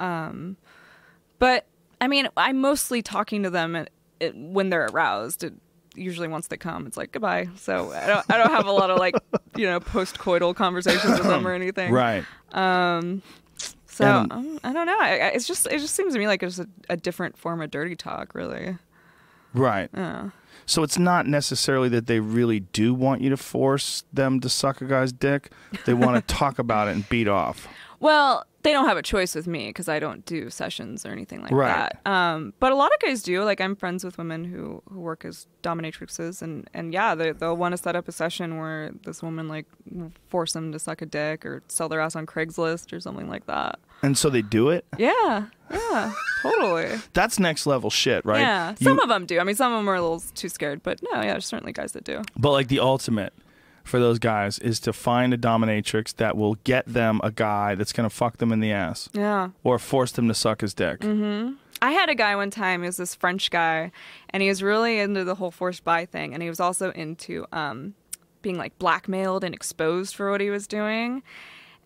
[0.00, 0.56] Um,
[1.38, 1.66] but
[2.00, 5.44] I mean, I'm mostly talking to them at, it, when they're aroused.
[5.44, 5.54] It,
[5.94, 7.48] usually, once they come, it's like goodbye.
[7.56, 9.14] So I don't, I don't have a lot of like
[9.56, 11.92] you know post-coital conversations with them or anything.
[11.92, 12.24] Right.
[13.86, 14.98] So And- um, I don't know.
[15.00, 17.62] I, I, it's just it just seems to me like it's a, a different form
[17.62, 18.76] of dirty talk, really.
[19.54, 19.88] Right.
[19.94, 20.30] Yeah.
[20.66, 24.80] So it's not necessarily that they really do want you to force them to suck
[24.80, 25.50] a guy's dick.
[25.86, 27.68] They want to talk about it and beat off.
[28.00, 31.40] Well, they don't have a choice with me because I don't do sessions or anything
[31.40, 31.92] like Right.
[32.04, 32.10] that.
[32.10, 33.44] Um, but a lot of guys do.
[33.44, 37.56] Like I'm friends with women who, who work as dominatrixes, and and yeah, they, they'll
[37.56, 39.66] want to set up a session where this woman like
[40.28, 43.46] force them to suck a dick or sell their ass on Craigslist or something like
[43.46, 43.78] that.
[44.02, 44.84] And so they do it.
[44.98, 46.98] Yeah, yeah, totally.
[47.14, 48.40] That's next level shit, right?
[48.40, 49.38] Yeah, You- some of them do.
[49.38, 51.72] I mean, some of them are a little too scared, but no, yeah, there's certainly
[51.72, 52.22] guys that do.
[52.36, 53.32] But like the ultimate
[53.86, 57.92] for those guys is to find a dominatrix that will get them a guy that's
[57.92, 59.50] going to fuck them in the ass Yeah.
[59.64, 61.00] or force them to suck his dick.
[61.00, 61.54] Mm-hmm.
[61.82, 63.92] I had a guy one time, he was this French guy,
[64.30, 67.46] and he was really into the whole forced bi thing, and he was also into
[67.52, 67.94] um,
[68.42, 71.22] being like blackmailed and exposed for what he was doing.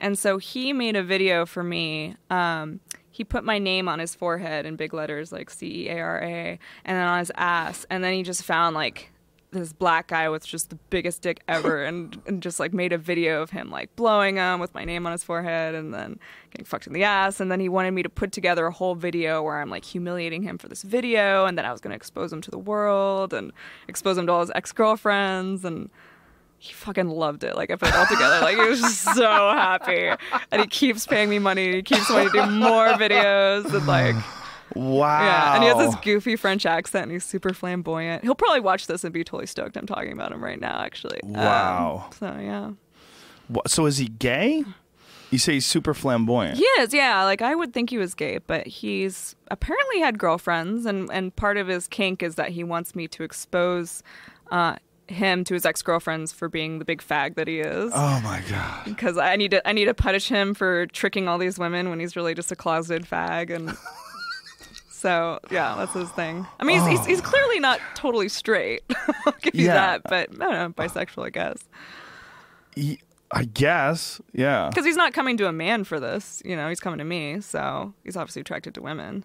[0.00, 2.14] And so he made a video for me.
[2.30, 5.98] Um, he put my name on his forehead in big letters like C E A
[6.00, 9.10] R A, and then on his ass, and then he just found like
[9.52, 12.98] this black guy with just the biggest dick ever and, and just like made a
[12.98, 16.18] video of him like blowing him with my name on his forehead and then
[16.50, 18.94] getting fucked in the ass and then he wanted me to put together a whole
[18.94, 21.96] video where I'm like humiliating him for this video and then I was going to
[21.96, 23.52] expose him to the world and
[23.88, 25.90] expose him to all his ex-girlfriends and
[26.60, 27.56] he fucking loved it.
[27.56, 28.38] Like I put it all together.
[28.42, 30.10] Like he was just so happy,
[30.52, 31.76] and he keeps paying me money.
[31.76, 34.14] He keeps wanting to do more videos, and like
[34.74, 35.20] Wow.
[35.22, 38.22] yeah, and he has this goofy French accent, and he's super flamboyant.
[38.22, 39.76] He'll probably watch this and be totally stoked.
[39.76, 41.20] I'm talking about him right now, actually.
[41.24, 42.10] Um, Wow.
[42.18, 42.70] so yeah,
[43.48, 44.64] Wha- So is he gay?
[45.30, 46.56] You say he's super flamboyant.
[46.58, 46.92] he is.
[46.92, 51.34] Yeah, like I would think he was gay, but he's apparently had girlfriends, and and
[51.36, 54.02] part of his kink is that he wants me to expose.
[54.50, 54.76] Uh,
[55.08, 58.84] him to his ex-girlfriends for being the big fag that he is Oh my god.
[58.84, 61.98] because I need to I need to punish him for tricking all these women when
[61.98, 63.70] he's really just a closeted fag and
[65.00, 66.46] so yeah that's his thing.
[66.58, 67.24] I mean he's, he's, he's oh.
[67.24, 68.82] clearly not totally straight.
[69.26, 69.74] I'll give you Yeah.
[69.74, 71.58] that, but I don't know bisexual I guess
[72.74, 73.00] He-
[73.32, 74.20] I guess.
[74.32, 74.68] Yeah.
[74.68, 76.42] because he's not coming to a man for this.
[76.44, 79.24] You know he's coming to me, so he's obviously attracted to women.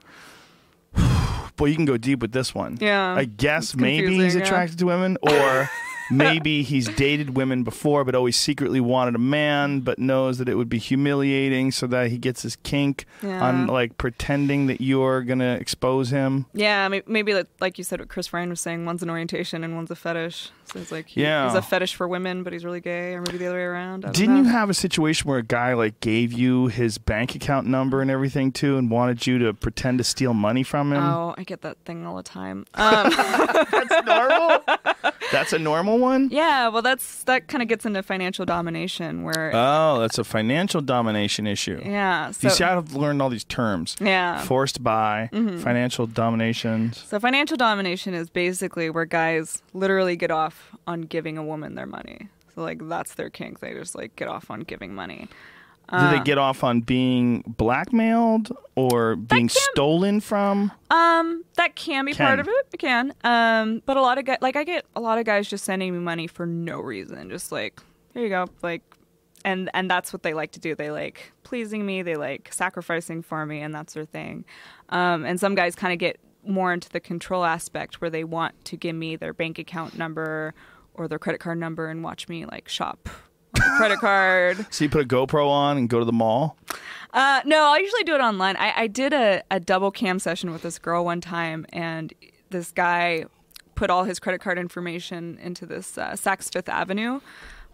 [1.57, 2.77] Boy, you can go deep with this one.
[2.79, 4.45] Yeah, I guess maybe he's confusing, yeah.
[4.45, 5.69] attracted to women, or
[6.11, 10.55] maybe he's dated women before, but always secretly wanted a man, but knows that it
[10.55, 13.43] would be humiliating, so that he gets his kink Yeah.
[13.43, 16.45] on like pretending that you're gonna expose him.
[16.53, 19.75] Yeah, maybe like, like you said, what Chris Ryan was saying, one's an orientation and
[19.75, 20.49] one's a fetish.
[20.71, 21.45] So it's like he, Yeah.
[21.47, 24.05] he's a fetish for women, but he's really gay, or maybe the other way around.
[24.05, 24.41] I don't Didn't know.
[24.41, 28.09] you have a situation where a guy like gave you his bank account number and
[28.11, 31.03] everything too, and wanted you to pretend to steal money from him?
[31.03, 32.65] Oh, I get that thing all the time.
[32.73, 33.09] Um,
[33.71, 34.63] That's normal.
[35.31, 36.29] That's a normal one.
[36.31, 40.81] Yeah, well, that's that kind of gets into financial domination, where Oh, that's a financial
[40.81, 41.81] domination issue.
[41.83, 43.95] yeah, so you see, I've learned all these terms.
[43.99, 44.41] yeah.
[44.43, 45.57] Forced bi, Mm-hmm.
[45.59, 46.93] financial domination.
[46.93, 50.54] So financial domination is basically where guys literally get off
[50.87, 52.29] on giving a woman their money.
[52.53, 53.59] So like that's their kink.
[53.59, 55.27] They just like get off on giving money.
[55.91, 60.71] Do they get off on being blackmailed or being can- stolen from?
[60.89, 62.25] Um, that can be Can.
[62.25, 62.67] part of it.
[62.73, 63.13] It can.
[63.23, 65.93] Um, but a lot of guys, like I get a lot of guys just sending
[65.93, 67.79] me money for no reason, just like
[68.15, 68.81] here you go, like,
[69.43, 70.73] and and that's what they like to do.
[70.73, 72.01] They like pleasing me.
[72.01, 74.43] They like sacrificing for me, and that's their thing.
[74.89, 78.65] Um, and some guys kind of get more into the control aspect where they want
[78.65, 80.53] to give me their bank account number
[80.93, 83.09] or their credit card number and watch me like shop
[83.61, 84.65] on the credit card.
[84.69, 86.57] So you put a GoPro on and go to the mall?
[87.13, 88.57] Uh, no, I usually do it online.
[88.57, 92.13] I, I did a, a double cam session with this girl one time, and
[92.49, 93.25] this guy
[93.75, 97.19] put all his credit card information into this uh, Saks Fifth Avenue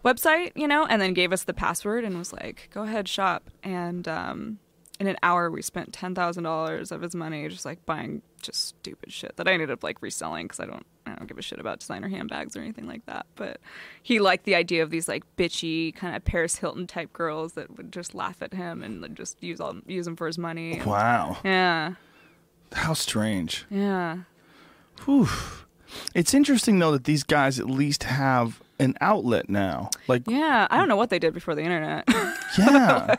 [0.04, 3.50] website, you know, and then gave us the password and was like, "Go ahead, shop."
[3.62, 4.58] And um,
[5.00, 8.66] in an hour, we spent ten thousand dollars of his money just like buying just
[8.66, 11.42] stupid shit that I ended up like reselling because I don't I don't give a
[11.42, 13.26] shit about designer handbags or anything like that.
[13.36, 13.60] But
[14.02, 17.76] he liked the idea of these like bitchy kind of Paris Hilton type girls that
[17.76, 20.74] would just laugh at him and like, just use all use him for his money.
[20.78, 21.38] And- Wow.
[21.44, 21.94] Yeah,
[22.72, 23.64] How strange.
[23.70, 24.18] yeah.
[25.04, 25.28] Whew.
[26.14, 29.90] It's interesting though that these guys at least have an outlet now.
[30.08, 32.04] Like, Yeah, I don't know what they did before the internet.
[32.58, 33.14] yeah.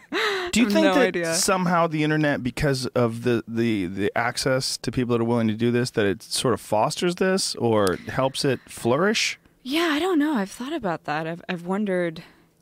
[0.52, 1.34] Do you think no that idea.
[1.36, 5.56] somehow the internet, because of the, the the access to people that are willing to
[5.56, 9.40] do this, that it sort of fosters this or helps it flourish?
[9.64, 10.34] yeah, I don't know.
[10.34, 11.26] I've thought about that.
[11.26, 12.22] I've I've wondered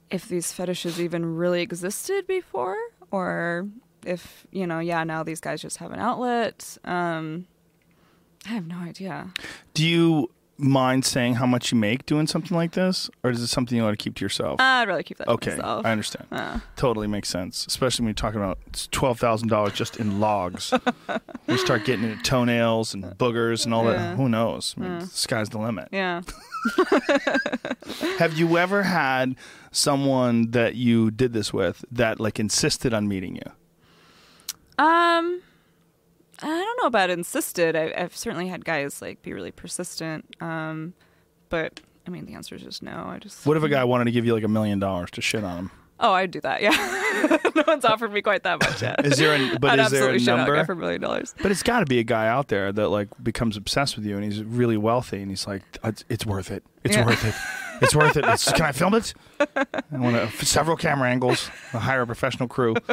[0.09, 2.77] if these fetishes even really existed before,
[3.11, 3.67] or
[4.05, 6.77] if you know, yeah, now these guys just have an outlet.
[6.85, 7.47] Um,
[8.45, 9.29] I have no idea.
[9.73, 10.29] Do you
[10.61, 13.83] mind saying how much you make doing something like this, or is it something you
[13.83, 14.59] want to keep to yourself?
[14.61, 15.85] I'd rather keep that to okay, myself.
[15.85, 16.27] I understand.
[16.31, 20.73] Uh, Totally makes sense, especially when you're talking about twelve thousand dollars just in logs.
[21.47, 23.91] we start getting into toenails and boogers and all Yeah.
[23.97, 24.17] that.
[24.17, 24.75] Who knows?
[24.77, 25.89] I mean, the sky's the limit.
[25.91, 26.21] yeah.
[28.19, 29.35] Have you ever had
[29.71, 33.51] someone that you did this with that like insisted on meeting you?
[34.83, 35.41] Um,
[36.41, 37.75] I don't know about insisted.
[37.75, 40.25] I, I've certainly had guys like be really persistent.
[40.41, 40.93] Um,
[41.49, 43.05] but I mean, the answer is just no.
[43.07, 45.21] I just What if a guy wanted to give you like a million dollars to
[45.21, 45.71] shit on him?
[46.03, 46.63] Oh, I'd do that.
[46.63, 49.05] Yeah, no one's offered me quite that much yet.
[49.05, 50.65] Is there a, but I'd is there a absolutely shit out a guy number?
[50.65, 51.35] for a million dollars.
[51.43, 54.15] But it's got to be a guy out there that like becomes obsessed with you
[54.15, 56.63] and he's really wealthy and he's like, it's, it's worth it.
[56.83, 57.05] It's Yeah.
[57.05, 57.35] worth it.
[57.83, 58.25] It's worth it.
[58.25, 59.13] It's, can I film it?
[59.39, 61.51] I want to, several camera angles.
[61.71, 62.73] I'll hire a professional crew.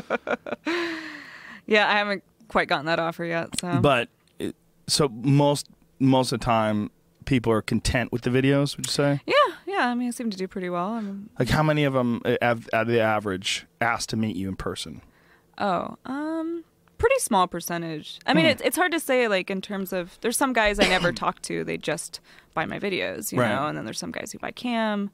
[1.67, 3.59] Yeah, I haven't quite gotten that offer yet.
[3.61, 4.09] So But
[4.39, 4.57] it,
[4.87, 5.69] so most
[6.01, 6.91] most of the time,
[7.25, 8.77] people are content with the videos.
[8.77, 9.21] Would you say?
[9.27, 9.35] yeah,
[9.67, 9.89] yeah.
[9.89, 10.91] I mean, I seem to do pretty well.
[10.95, 14.57] I'm, Like how many of them, out of the average, asked to meet you in
[14.57, 15.03] person?
[15.59, 16.63] oh, um,
[16.99, 18.19] pretty small percentage.
[18.27, 18.51] I mean, Hmm.
[18.53, 19.27] it's it's hard to say.
[19.29, 21.65] Like in terms of, there's some guys I never talk to.
[21.65, 22.21] They just
[22.55, 23.49] buy my videos, you Right.
[23.55, 23.67] know.
[23.67, 25.11] And then there's some guys who buy cam,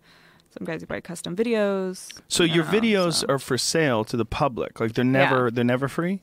[0.57, 2.11] some guys who buy custom videos.
[2.29, 4.81] So you your know, videos so- are for sale to the public.
[4.81, 5.51] Like they're never Yeah.
[5.53, 6.21] they're never free.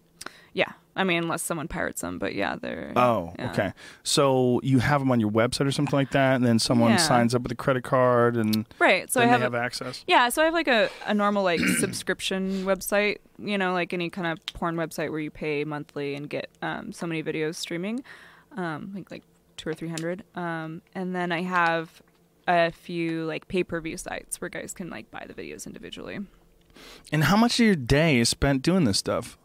[0.53, 2.91] Yeah, I mean, unless someone pirates them, but yeah, they're.
[2.97, 3.51] Oh, yeah.
[3.51, 3.73] okay.
[4.03, 6.97] So you have them on your website or something like that, and then someone Yeah.
[6.97, 9.09] signs up with a credit card, and Right.
[9.09, 10.03] So then I have, they have access.
[10.05, 14.09] Yeah, so I have like a, a normal like subscription website, you know, like any
[14.09, 18.03] kind of porn website where you pay monthly and get um, so many videos streaming,
[18.57, 19.23] um, like like
[19.55, 20.23] two or three hundred.
[20.35, 22.01] Um, and then I have
[22.49, 26.19] a few like pay per view sites where guys can like buy the videos individually.
[27.11, 29.37] And how much of your day is spent doing this stuff?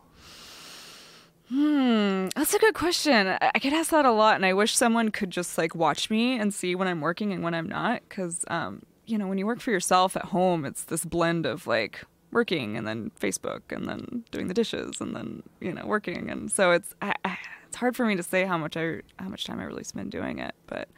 [1.49, 3.29] Hmm, that's a good question.
[3.29, 6.11] I, I get asked that a lot, and I wish someone could just like watch
[6.11, 9.39] me and see when I'm working and when I'm not, because um, you know, when
[9.39, 13.63] you work for yourself at home, it's this blend of like working and then Facebook
[13.71, 17.39] and then doing the dishes and then you know working, and so it's I, I,
[17.69, 20.11] it's hard for me to say how much I how much time I really spend
[20.11, 20.89] doing it, but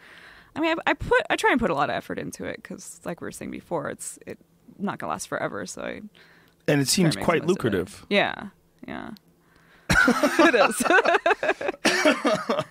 [0.57, 2.57] I mean, I, I put I try and put a lot of effort into it
[2.57, 4.39] because, like we were saying before, it's it
[4.79, 6.01] not gonna last forever, so I
[6.67, 8.07] And it seems quite lucrative.
[8.09, 8.49] Yeah,
[8.87, 9.11] yeah.
[10.39, 10.83] it is.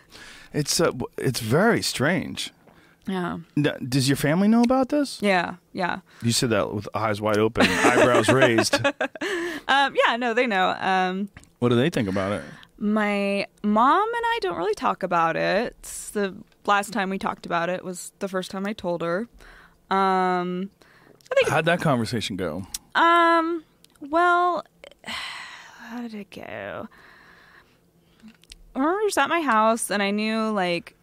[0.54, 2.52] It's uh, it's very strange.
[3.06, 3.40] yeah.
[3.58, 5.20] N- Does your family know about this?
[5.22, 6.00] Yeah, yeah.
[6.24, 8.80] You said that with eyes wide open, eyebrows raised.
[9.70, 10.70] Um, yeah, no, they know.
[10.80, 11.28] Um,
[11.60, 12.42] What do they think about it?
[12.80, 15.76] my mom and I don't really talk about it.
[16.14, 16.34] The
[16.66, 19.28] last time we talked about it was the first time I told her.
[19.92, 20.70] Um,
[21.50, 22.66] How'd that conversation go?
[22.96, 23.66] um,
[24.00, 24.64] well,
[25.04, 26.88] how did it go?
[28.78, 30.96] Remember just at my house, and I knew like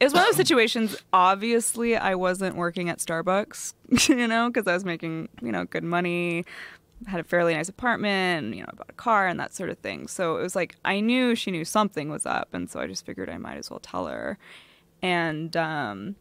[0.00, 0.96] it was one of those situations.
[1.12, 3.74] Obviously, I wasn't working at Starbucks,
[4.08, 6.44] you know, because I was making you know good money,
[7.06, 10.08] had a fairly nice apartment, you know, bought a car and that sort of thing.
[10.08, 13.04] So it was like I knew she knew something was up, and so I just
[13.04, 14.38] figured I might as well tell her.
[15.02, 16.16] And um,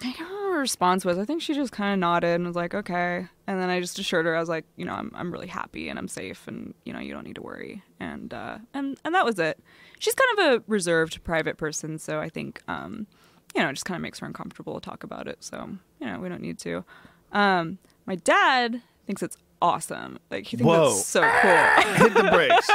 [0.00, 1.18] I can't remember her response was.
[1.18, 3.98] I think she just kind of nodded and was like, "Okay." And then I just
[3.98, 6.74] assured her I was like, "You know, I'm I'm really happy and I'm safe, and
[6.84, 9.58] you know, you don't need to worry." And uh, and and that was it.
[9.98, 13.06] She's kind of a reserved, private person, so I think um,
[13.54, 15.38] you know, it just kind of makes her uncomfortable to talk about it.
[15.40, 16.84] So you know, we don't need to.
[17.32, 20.18] Um, my dad thinks it's awesome.
[20.30, 20.88] Like he thinks Whoa.
[20.88, 21.50] it's so cool.
[21.94, 22.70] Hit the brakes.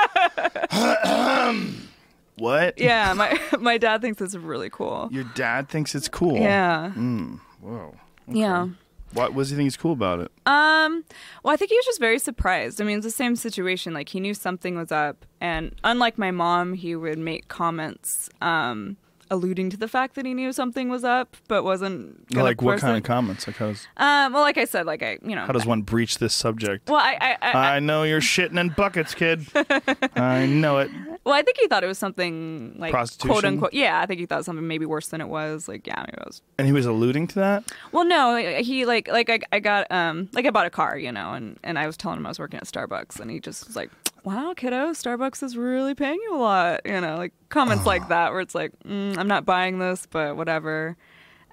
[2.37, 2.79] what?
[2.79, 5.09] yeah, my my dad thinks it's really cool.
[5.11, 6.37] Your dad thinks it's cool.
[6.37, 6.91] Yeah.
[6.95, 7.95] Mm, whoa.
[8.27, 8.67] Yeah.
[9.13, 10.31] What, was he think is cool about it?
[10.47, 11.05] Um,
[11.43, 12.81] well, I think he was just very surprised.
[12.81, 13.93] I mean, it's the same situation.
[13.93, 18.97] Like he knew something was up, and unlike my mom, he would make comments um,
[19.33, 22.95] alluding to the fact that he knew something was up, but wasn't like what kind
[22.95, 22.99] it.
[22.99, 23.47] of comments?
[23.47, 25.81] Like how does Um, well, like I said, like I, you know, how does one
[25.81, 26.89] breach this subject?
[26.89, 29.45] well, I, I, I, I know you're shitting in buckets, kid.
[30.15, 30.91] I know it.
[31.25, 33.29] well, I think he thought it was something like Prostitution?
[33.31, 33.73] quote unquote.
[33.73, 35.67] Yeah, I think he thought something maybe worse than it was.
[35.67, 36.41] Like, yeah, maybe it was.
[36.57, 37.63] And he was alluding to that.
[37.91, 41.11] Well, no, he like like I, I got um like I bought a car, you
[41.11, 43.67] know, and and I was telling him I was working at Starbucks, and he just
[43.67, 43.89] was like,
[44.23, 48.31] "Wow, kiddo, Starbucks is really paying you a lot," you know, like comments like that,
[48.31, 50.97] where it's like, mm, "I'm not buying this, but whatever."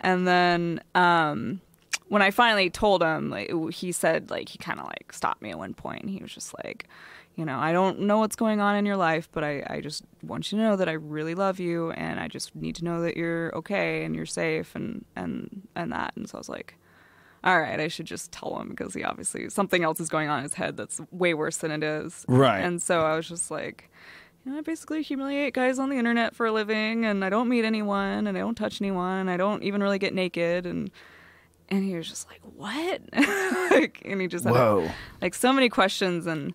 [0.00, 1.60] And then um
[2.08, 5.50] when I finally told him, like he said, like he kind of like stopped me
[5.50, 6.08] at one point.
[6.08, 6.88] He was just like,
[7.36, 10.02] you know, I don't know what's going on in your life, but I, I just
[10.22, 13.00] want you to know that I really love you, and I just need to know
[13.02, 16.12] that you're okay and you're safe, and and and that.
[16.16, 16.74] And so I was like,
[17.44, 20.38] all right, I should just tell him because he obviously something else is going on
[20.38, 22.24] in his head that's way worse than it is.
[22.28, 22.60] Right.
[22.60, 23.90] And so I was just like.
[24.46, 27.46] You know, I basically humiliate guys on the internet for a living, and I don't
[27.50, 30.90] meet anyone, and I don't touch anyone, and I don't even really get naked, and
[31.68, 33.02] and he was just like, "What?"
[33.70, 34.90] like, and he just had a- Whoa.
[35.20, 36.54] like so many questions, and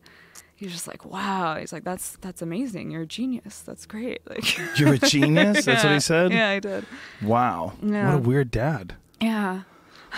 [0.56, 2.90] he was just like, "Wow." He's like, "That's that's amazing.
[2.90, 3.60] You're a genius.
[3.62, 5.66] That's great." Like, You're a genius.
[5.66, 6.32] That's what he said.
[6.32, 6.88] Yeah, I did.
[7.22, 7.74] Wow.
[7.84, 8.10] Yeah.
[8.10, 8.96] What a weird dad.
[9.22, 9.62] Yeah.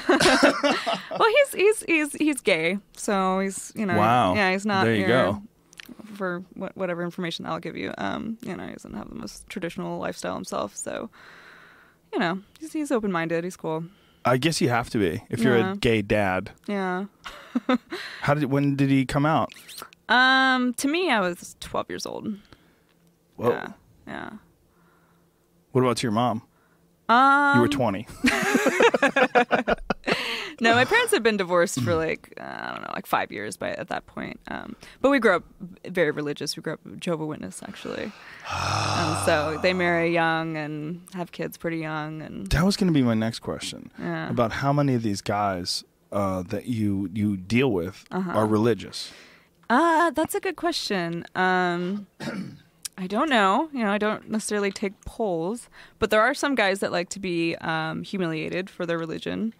[0.09, 4.33] well, he's he's he's he's gay, so he's you know Wow.
[4.35, 5.41] yeah he's not There you go.
[6.15, 7.93] for what, whatever information I'll give you.
[7.97, 11.09] Um, you know, he doesn't have the most traditional lifestyle himself, so
[12.13, 13.43] you know he's he's open minded.
[13.43, 13.85] He's cool.
[14.25, 15.73] I guess you have to be if you're Yeah.
[15.73, 16.51] a gay dad.
[16.67, 17.05] Yeah.
[18.21, 19.53] How did when did he come out?
[20.09, 22.27] Um, to me, I was 12 years old.
[23.37, 23.49] Whoa.
[23.51, 23.67] Yeah.
[24.07, 24.29] Yeah.
[25.71, 26.41] What about to your mom?
[27.09, 28.07] Um, You were 20.
[30.61, 33.57] no, my parents had been divorced for like uh, I don't know, like five years
[33.57, 34.39] by at that point.
[34.47, 35.43] Um, but we grew up
[35.87, 36.55] very religious.
[36.57, 38.11] We grew up Jehovah Witness actually,
[38.49, 42.93] and so they marry young and have kids pretty young, and That was going to
[42.93, 44.29] be my next question Yeah.
[44.29, 48.31] about how many of these guys uh, that you you deal with Uh-huh.
[48.31, 49.11] are religious.
[49.69, 51.25] uh, that's a good question.
[51.35, 52.07] Um,
[52.99, 53.69] I don't know.
[53.73, 57.19] You know, I don't necessarily take polls, but there are some guys that like to
[57.19, 59.53] be um, humiliated for their religion.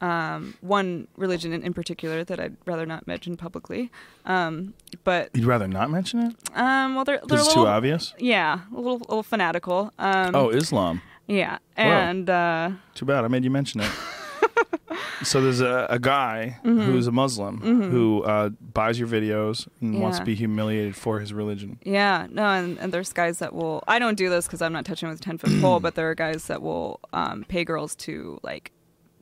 [0.00, 3.90] Um, one religion in, in particular that I'd rather not mention publicly.
[4.26, 8.14] Um, but You'd rather not mention it um, well, they're they're it's little, too obvious.
[8.18, 9.92] Yeah, a little, a little fanatical.
[9.98, 11.02] Um, Oh, Islam.
[11.26, 13.24] yeah, and uh, Too bad.
[13.24, 13.90] I made you mention it.
[15.22, 16.80] so there's a, a guy Mm-hmm.
[16.82, 21.32] who's a Muslim who uh, buys your videos and wants to be humiliated for his
[21.32, 21.78] religion.
[21.82, 23.82] yeah, no, and, and there's guys that will.
[23.88, 26.10] I don't do this because I'm not touching with a ten foot pole, but there
[26.10, 28.70] are guys that will um, pay girls to like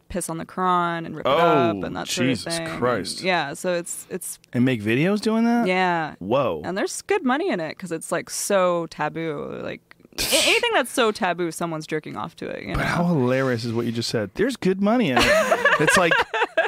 [0.09, 2.69] piss on the Quran and rip it Oh, up and oh, that Jesus sort of
[2.69, 2.79] thing.
[2.79, 3.23] Christ.
[3.23, 5.67] Yeah, so it's it's And make videos doing that?
[5.67, 6.63] yeah, Whoa.
[6.65, 9.61] and there's good money in it because it's like so taboo.
[9.63, 9.81] Like
[10.19, 12.63] anything that's so taboo, someone's jerking off to it.
[12.63, 12.75] You know?
[12.77, 14.31] But how hilarious is what you just said?
[14.35, 15.25] There's good money in it.
[15.81, 16.13] it's like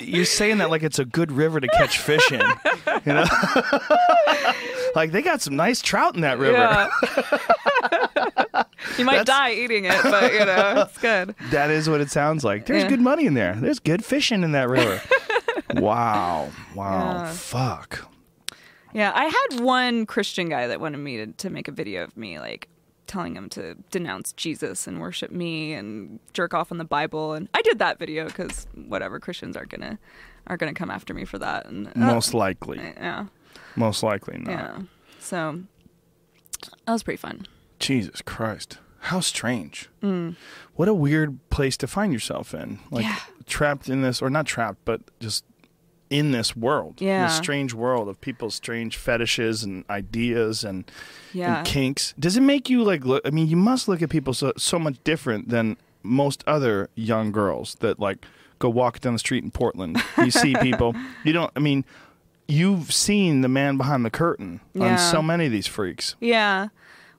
[0.03, 2.42] you're saying that like it's a good river to catch fish in.
[3.07, 3.24] You know?
[4.94, 6.53] like they got some nice trout in that river.
[6.59, 6.88] Yeah.
[8.99, 11.35] You might die eating it, but you know it's good.
[11.51, 12.67] That is what it sounds like.
[12.67, 12.89] There's Yeah.
[12.89, 13.55] good money in there.
[13.55, 15.01] There's good fishing in that river.
[15.75, 16.51] wow.
[16.75, 17.25] Wow.
[17.25, 17.33] Yeah.
[17.33, 18.09] Fuck.
[18.95, 22.17] Yeah, I had one Christian guy that wanted me to, to make a video of
[22.17, 22.69] me, like
[23.07, 27.49] telling him to denounce Jesus and worship me and jerk off on the Bible, and
[27.55, 29.99] I did that video because whatever Christians are gonna
[30.47, 32.79] are gonna come after me for that, and uh, Most likely.
[32.79, 33.27] yeah,
[33.77, 34.51] Most likely not.
[34.51, 34.79] yeah.
[35.21, 35.61] So
[36.87, 37.47] that was pretty fun.
[37.79, 38.79] Jesus Christ.
[39.09, 39.88] How strange.
[40.03, 40.37] Mm.
[40.75, 42.79] What a weird place to find yourself in.
[42.90, 43.18] Like Yeah.
[43.47, 45.44] trapped in this or not trapped, but just
[46.11, 46.94] in this world.
[47.01, 47.27] Yeah.
[47.27, 50.90] This strange world of people's strange fetishes and ideas and,
[51.33, 51.59] Yeah.
[51.59, 52.14] and kinks.
[52.18, 54.79] Does it make you like look I mean, you must look at people so so
[54.79, 58.25] much different than most other young girls that like
[58.59, 60.03] go walk down the street in Portland.
[60.18, 60.94] You see people.
[61.25, 61.85] You don't I mean
[62.51, 64.92] You've seen the man behind the curtain Yeah.
[64.92, 66.16] on so many of these freaks.
[66.21, 66.68] Yeah.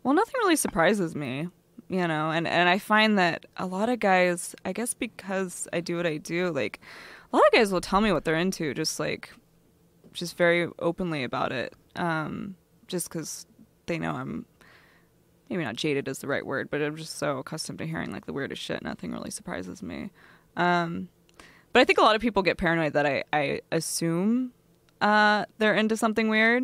[0.02, 1.50] Well, nothing really surprises me,
[1.90, 5.82] you know, and, and I find that a lot of guys, I guess because I
[5.82, 6.80] do what I do, like,
[7.34, 9.32] a lot of guys will tell me what they're into, just like,
[10.14, 12.56] just very openly about it, um,
[12.88, 13.46] just because
[13.88, 14.46] they know I'm
[15.50, 18.26] maybe not jaded is the right word, but I'm just so accustomed to hearing like
[18.26, 18.84] the weirdest shit.
[18.84, 20.12] Nothing really surprises me.
[20.56, 21.10] Um,
[21.74, 24.52] but I think a lot of people get paranoid that I, I assume
[25.02, 26.64] uh, they're into something weird.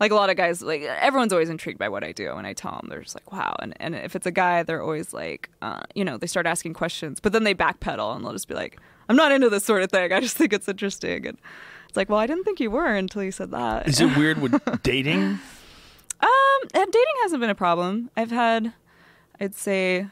[0.00, 2.52] Like a lot of guys, like everyone's always intrigued by what I do, and I
[2.54, 5.48] tell them they're just like, "Wow!" And and if it's a guy, they're always like,
[5.62, 8.54] uh, you know, they start asking questions, but then they backpedal and they'll just be
[8.54, 8.78] like,
[9.08, 10.12] "I'm not into this sort of thing.
[10.12, 11.38] I just think it's interesting." And
[11.88, 13.86] it's like, well, I didn't think you were until you said that.
[13.86, 15.38] Is it weird with dating?
[16.20, 18.10] Um, and dating hasn't been a problem.
[18.16, 18.72] I've had,
[19.40, 20.06] I'd say,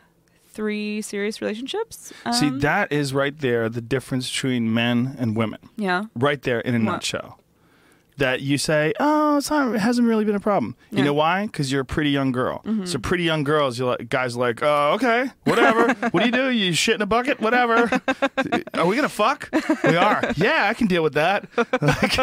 [0.49, 2.12] three serious relationships.
[2.33, 5.61] See, Um, that is right there the difference between men and women.
[5.76, 6.85] yeah, Right there in a What?
[6.93, 7.39] nutshell.
[8.21, 10.77] That you say, oh, it's not, it hasn't really been a problem.
[10.91, 11.05] You Yeah.
[11.05, 11.47] know why?
[11.47, 12.62] Because you're a pretty young girl.
[12.85, 15.95] So pretty young girls, you like guys are like, oh, okay, whatever.
[16.11, 16.51] what do you do?
[16.51, 17.41] You shit in a bucket?
[17.41, 17.89] Whatever.
[18.75, 19.49] are we gonna fuck?
[19.85, 20.23] We are.
[20.37, 21.49] Yeah, I can deal with that.
[21.81, 22.16] Like,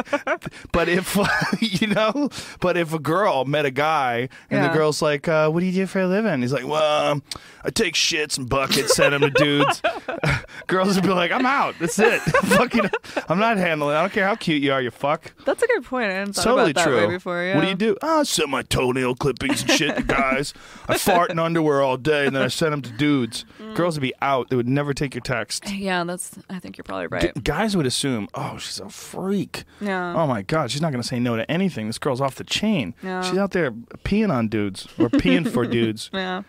[0.72, 1.18] but if
[1.82, 2.30] you know,
[2.60, 4.68] but if a girl met a guy and Yeah.
[4.68, 6.42] the girl's like, uh, what do you do for a living?
[6.42, 7.24] He's like, well, um,
[7.68, 9.82] I take shits and buckets, send them to dudes.
[10.68, 11.76] Girls would be like, I'm out.
[11.80, 12.22] That's it.
[12.22, 12.90] Fucking,
[13.28, 13.94] I'm not handling.
[13.94, 13.98] it.
[13.98, 14.82] I don't care how cute you are.
[14.82, 15.34] You fuck.
[15.44, 16.10] that's a good point.
[16.10, 17.08] I hadn't thought totally about that true.
[17.08, 17.44] way before.
[17.44, 17.56] Yeah.
[17.56, 17.98] What do you do?
[18.02, 20.54] Oh, I send my toenail clippings and shit to guys.
[20.88, 23.44] I fart in underwear all day and then I send them to dudes.
[23.62, 23.76] Mm.
[23.76, 24.50] Girls would be out.
[24.50, 25.70] They would never take your text.
[25.70, 26.40] Yeah, that's.
[26.50, 27.44] I think you're probably G- right.
[27.44, 29.66] guys would assume, oh, she's a freak.
[29.82, 30.14] Yeah.
[30.16, 31.88] Oh my God, she's not going to say no to anything.
[31.88, 32.96] This girl's off the chain.
[33.04, 33.22] Yeah.
[33.24, 36.10] She's out there peeing on dudes or peeing for dudes.
[36.14, 36.44] Yeah.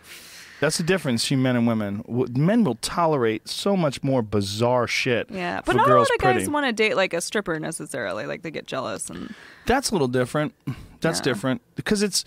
[0.59, 2.03] That's the difference between men and women.
[2.35, 5.29] Men will tolerate so much more bizarre shit.
[5.29, 8.25] Yeah, but not a lot of guys want to date like a stripper necessarily.
[8.25, 9.33] Like they get jealous and
[9.65, 10.53] That's a little different.
[11.01, 11.23] That's Yeah.
[11.23, 12.25] different because it's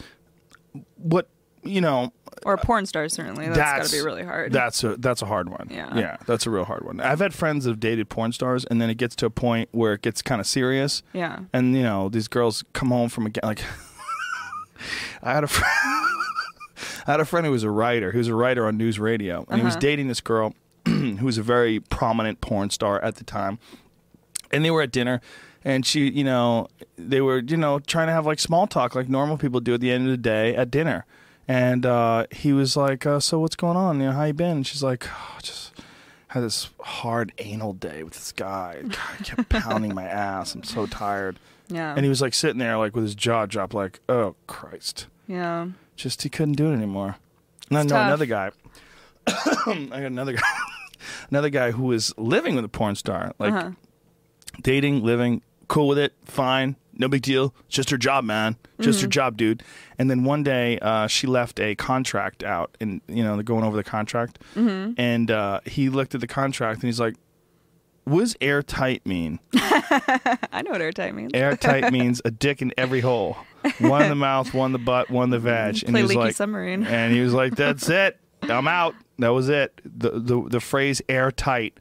[0.96, 1.28] what
[1.62, 2.12] you know.
[2.26, 3.46] Uh, or porn stars certainly.
[3.46, 4.50] That's, that's got to be really hard.
[4.52, 5.68] That's a that's a hard one.
[5.70, 5.94] Yeah.
[5.96, 7.00] yeah, that's a real hard one.
[7.00, 9.68] I've had friends that have dated porn stars, and then it gets to a point
[9.72, 11.40] where it gets kind of serious, yeah.
[11.52, 13.62] and you know these girls come home from a like.
[15.22, 15.70] I had a friend.
[17.06, 18.12] I had a friend who was a writer.
[18.12, 19.80] He was a writer on NewsRadio, and he was Uh-huh.
[19.80, 20.54] dating this girl
[20.86, 23.58] who was a very prominent porn star at the time.
[24.50, 25.20] And they were at dinner,
[25.64, 29.08] and she, you know, they were, you know, trying to have like small talk, like
[29.08, 31.06] normal people do at the end of the day at dinner.
[31.48, 33.98] And uh, he was like, uh, "So what's going on?
[33.98, 35.72] You know, how you been?" And she's like, oh, "Just
[36.28, 38.78] had this hard anal day with this guy.
[38.82, 40.54] God, I kept pounding my ass.
[40.54, 41.38] I'm so tired."
[41.68, 41.94] Yeah.
[41.94, 45.66] And he was like sitting there, like with his jaw dropped, like, "Oh Christ." yeah.
[45.96, 47.16] Just he couldn't do it anymore.
[47.68, 48.06] And I know tough.
[48.06, 48.50] another guy.
[49.26, 50.42] I got another guy,
[51.30, 53.70] another guy who was living with a porn star, like uh-huh.
[54.62, 57.54] dating, living, cool with it, fine, no big deal.
[57.66, 58.56] It's just her job, man.
[58.80, 59.04] Just Mm-hmm.
[59.06, 59.62] her job, dude.
[59.98, 63.64] And then one day, uh, she left a contract out, and you know they're going
[63.64, 65.00] over the contract, Mm-hmm.
[65.00, 67.14] and uh, he looked at the contract and he's like,
[68.04, 71.30] "What does airtight mean?" I know what airtight means.
[71.32, 73.36] Airtight means a dick in every hole,
[73.78, 75.82] one in the mouth, one in the butt, one in the vag.
[75.84, 76.84] And he was leaky like, submarine.
[76.84, 78.18] and he was like, "That's it.
[78.42, 79.80] I'm out." That was it.
[79.84, 81.78] The the the phrase "airtight"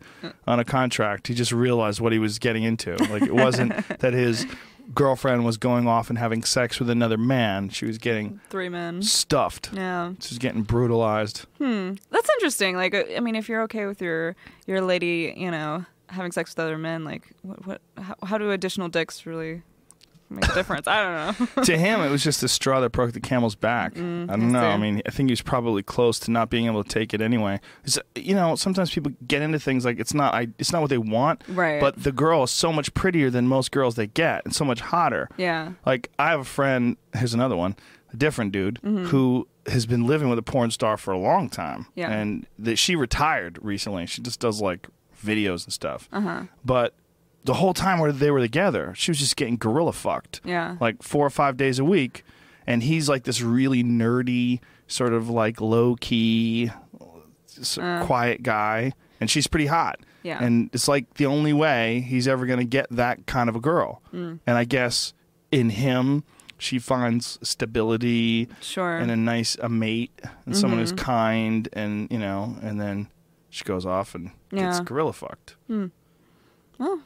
[0.47, 1.27] on a contract.
[1.27, 2.95] He just realized what he was getting into.
[3.05, 4.45] Like it wasn't that his
[4.93, 7.69] girlfriend was going off and having sex with another man.
[7.69, 9.01] She was getting Three men.
[9.01, 9.69] stuffed.
[9.73, 10.11] Yeah.
[10.19, 11.45] She was getting brutalized.
[11.59, 11.93] Hmm.
[12.09, 12.75] That's interesting.
[12.75, 14.35] Like, uh, I mean, if you're okay with your
[14.67, 18.51] your lady, you know, having sex with other men, like, what, what how, how do
[18.51, 19.63] additional dicks really
[20.31, 20.87] make a difference?
[20.87, 21.03] I
[21.37, 21.63] don't know.
[21.63, 23.93] to him, it was just a straw that broke the camel's back.
[23.95, 24.65] Mm, I don't know.
[24.65, 27.21] I mean, I think he was probably close to not being able to take it
[27.21, 27.59] anyway.
[27.83, 30.33] It's, you know, sometimes people get into things like it's not.
[30.33, 31.43] I, it's not what they want.
[31.47, 31.79] Right.
[31.79, 34.81] But the girl is so much prettier than most girls they get, and so much
[34.81, 35.29] hotter.
[35.37, 35.73] yeah.
[35.85, 36.97] Like I have a friend.
[37.13, 37.75] Here's another one.
[38.13, 41.85] A different dude who has been living with a porn star for a long time.
[41.95, 42.11] Yeah.
[42.11, 44.05] And that she retired recently.
[44.05, 44.87] She just does like
[45.23, 46.09] videos and stuff.
[46.11, 46.43] Uh huh.
[46.65, 46.93] But
[47.43, 50.77] the whole time where they were together, she was just getting gorilla fucked Yeah.
[50.79, 52.23] like four or five days a week,
[52.67, 56.69] and he's like this really nerdy, sort of like low key,
[57.79, 58.03] Uh.
[58.05, 59.99] quiet guy, and she's pretty hot.
[60.23, 60.43] Yeah.
[60.43, 63.59] And it's like the only way he's ever going to get that kind of a
[63.59, 64.01] girl.
[64.13, 64.39] Mm.
[64.45, 65.13] And I guess
[65.51, 66.23] in him,
[66.59, 68.97] she finds stability Sure.
[68.97, 70.11] and a nice a mate
[70.45, 70.97] and someone who's Mhm.
[70.97, 73.07] kind and you know, and then
[73.49, 75.55] she goes off and gets gorilla fucked.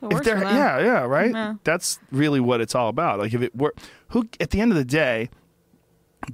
[0.01, 1.31] Well, If they're yeah, yeah, right.
[1.31, 1.55] Yeah.
[1.63, 3.19] That's really what it's all about.
[3.19, 3.73] Like if it were
[4.09, 5.29] who at the end of the day,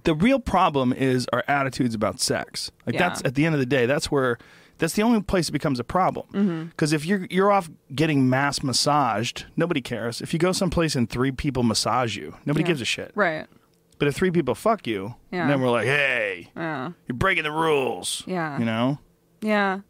[0.04, 2.72] the real problem is our attitudes about sex.
[2.86, 3.10] Like Yeah.
[3.10, 4.38] that's at the end of the day, that's where
[4.78, 6.26] that's the only place it becomes a problem.
[6.34, 6.64] Mm-hmm.
[6.66, 10.22] Because if you're you're off getting mass massaged, nobody cares.
[10.22, 12.68] If you go someplace and three people massage you, nobody Yeah.
[12.68, 13.12] gives a shit.
[13.16, 13.48] Right.
[14.00, 15.48] But if three people fuck you, Yeah.
[15.48, 16.92] then we're like, hey, Yeah.
[17.08, 18.24] you're breaking the rules.
[18.26, 18.58] Yeah.
[18.58, 18.98] You know?
[19.42, 19.82] Yeah.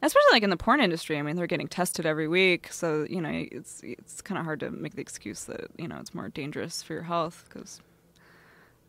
[0.00, 3.20] Especially like in the porn industry, I mean, they're getting tested every week, so you
[3.20, 6.28] know it's it's kind of hard to make the excuse that you know it's more
[6.28, 7.80] dangerous for your health because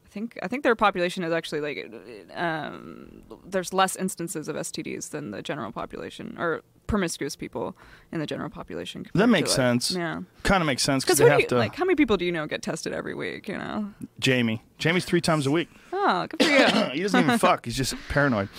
[0.05, 1.91] I think I think their population is actually like
[2.35, 7.75] um, there's less instances of STDs than the general population or promiscuous people
[8.11, 9.05] in the general population.
[9.13, 9.91] That to, makes like- sense.
[9.91, 11.55] Yeah, Kind of makes sense because they have to.
[11.57, 13.47] like how many people do you know get tested every week?
[13.47, 14.63] You know, Jamie.
[14.79, 15.69] Jamie's three times a week.
[15.93, 16.85] oh, good for you.
[16.93, 17.65] he doesn't even fuck.
[17.65, 18.49] He's just paranoid.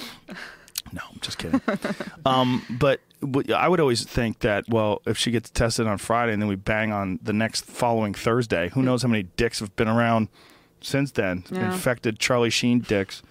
[0.92, 1.60] No, I'm just kidding.
[2.26, 6.32] um, but, but I would always think that well, if she gets tested on Friday
[6.32, 9.74] and then we bang on the next following Thursday, who knows how many dicks have
[9.76, 10.28] been around
[10.80, 11.44] since then?
[11.50, 11.72] Yeah.
[11.72, 13.22] Infected Charlie Sheen dicks.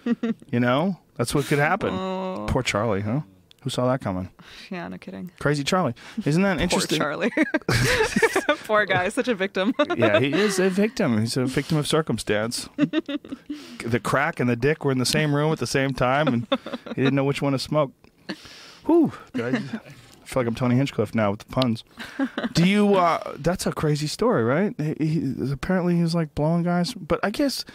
[0.52, 1.90] you know, That's what could happen.
[2.40, 3.22] Oh, Poor Charlie, huh?
[3.64, 4.30] Who saw that coming?
[4.72, 5.32] yeah, no kidding.
[5.40, 5.94] Crazy Charlie.
[6.26, 7.00] Isn't that interesting?
[7.00, 7.08] Poor?
[7.08, 7.32] Charlie.
[8.66, 9.74] Poor guy, such a victim.
[9.98, 11.20] yeah, he is a victim.
[11.20, 12.70] He's a victim of circumstance.
[12.78, 16.48] the crack and the dick were in the same room at the same time, and
[16.96, 17.92] he didn't know which one to smoke.
[18.86, 19.12] Whew.
[19.36, 19.52] I, I
[20.24, 21.84] feel like I'm Tony Hinchcliffe now with the puns.
[22.54, 22.96] Do you?
[22.96, 24.74] Uh, that's a crazy story, right?
[24.78, 27.66] He, he, apparently, he was like blowing guys, but I guess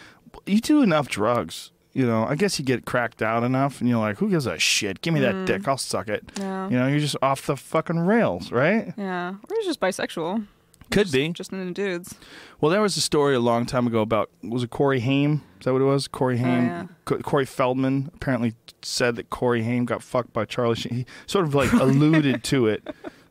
[0.46, 1.72] you do enough drugs.
[1.94, 4.58] You know, I guess you get cracked out enough, and you're like, "Who gives a
[4.58, 5.00] shit?
[5.00, 5.44] Give me that mm-hmm.
[5.44, 5.68] dick.
[5.68, 6.68] I'll suck it." Yeah.
[6.68, 8.92] You know, you're just off the fucking rails, right?
[8.96, 9.30] Yeah.
[9.30, 10.46] Or he's just bisexual.
[10.90, 11.30] Could be.
[11.30, 12.14] Just into dudes.
[12.60, 15.42] Well, there was a story a long time ago about was it Corey Haim?
[15.58, 16.08] Is that what it was?
[16.08, 16.64] Corey oh, Haim.
[16.66, 16.86] yeah.
[17.04, 20.94] Co- Corey Feldman apparently said that Corey Haim got fucked by Charlie Sheen.
[20.94, 22.86] He sort of like alluded to it,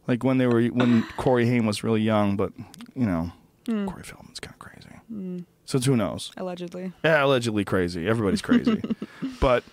[0.07, 2.35] like when they were when Corey Haim was really young.
[2.35, 2.53] But
[2.95, 3.31] you know,
[3.65, 3.87] hmm.
[3.87, 4.95] Corey Feldman's kind of crazy.
[5.07, 5.39] Hmm.
[5.81, 6.31] So who knows?
[6.37, 6.91] Allegedly.
[7.03, 8.07] Yeah, allegedly crazy.
[8.07, 8.79] Everybody's crazy.
[9.39, 9.63] but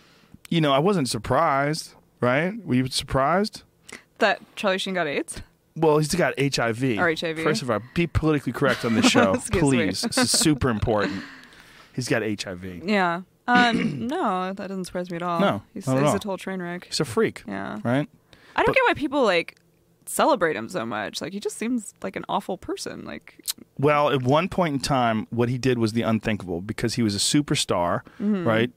[0.49, 1.95] you know, I wasn't surprised.
[2.21, 2.55] Right?
[2.67, 3.63] Were you surprised?
[4.19, 5.43] That Charlie Sheen got AIDS?
[5.77, 6.99] Well, he's got HIV.
[6.99, 7.41] Or HIV.
[7.41, 10.03] First of all, be politically correct on this show, please.
[10.03, 11.23] This is super important.
[11.95, 12.83] He's got HIV.
[12.85, 13.23] Yeah.
[13.47, 15.41] Um, no, that doesn't surprise me at all.
[15.41, 15.99] No, he's, he's all.
[16.15, 16.85] a total train wreck.
[16.87, 17.79] He's a freak, Yeah.
[17.85, 18.09] right?
[18.57, 19.57] I don't But- get why people like
[20.11, 21.21] celebrate him so much.
[21.21, 23.05] Like he just seems like an awful person.
[23.05, 23.41] Like
[23.79, 27.15] Well, at one point in time, what he did was the unthinkable because he was
[27.15, 28.47] a superstar, Mm-hmm.
[28.47, 28.71] right?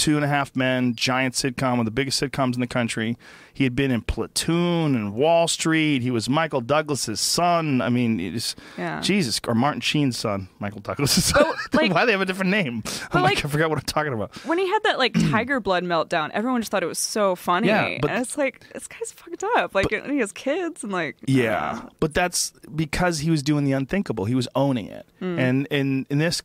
[0.00, 3.18] Two and a Half Men, giant sitcom, one of the biggest sitcoms in the country.
[3.52, 6.00] He had been in Platoon and Wall Street.
[6.00, 7.82] He was Michael Douglas's son.
[7.82, 9.00] I mean, it's Yeah.
[9.02, 11.44] Jesus, or Martin Sheen's son, Michael Douglas's son.
[11.74, 12.82] like- Why they have a different name?
[13.12, 14.34] I'm like- God, I forgot what I'm talking about.
[14.46, 17.68] when he had that like tiger blood meltdown, everyone just thought it was so funny.
[17.68, 19.74] Yeah, but- and it's like this guy's fucked up.
[19.74, 23.72] Like and he has kids and like Yeah, but that's because he was doing the
[23.72, 24.24] unthinkable.
[24.24, 25.06] He was owning it.
[25.20, 25.38] Mm.
[25.38, 26.40] And in in this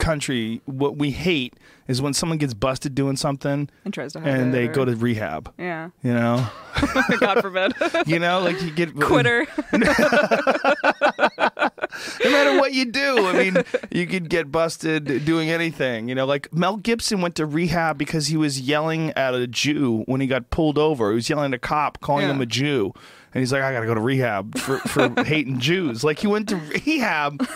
[0.00, 1.54] country, what we hate
[1.88, 4.84] is when someone gets busted doing something and tries to hide and they or- go
[4.84, 5.52] to rehab.
[5.58, 5.90] yeah.
[6.02, 6.46] You know,
[7.20, 7.74] God forbid.
[8.06, 9.46] you know, like you get Quitter.
[12.24, 13.56] No matter what you do, I mean,
[13.90, 16.08] you could get busted doing anything.
[16.08, 20.02] You know, like Mel Gibson went to rehab because he was yelling at a Jew
[20.06, 21.10] when he got pulled over.
[21.10, 22.32] He was yelling at a cop, calling Yeah.
[22.34, 22.92] him a Jew,
[23.34, 26.26] and he's like, "I got to go to rehab for for hating Jews." Like he
[26.26, 27.46] went to rehab.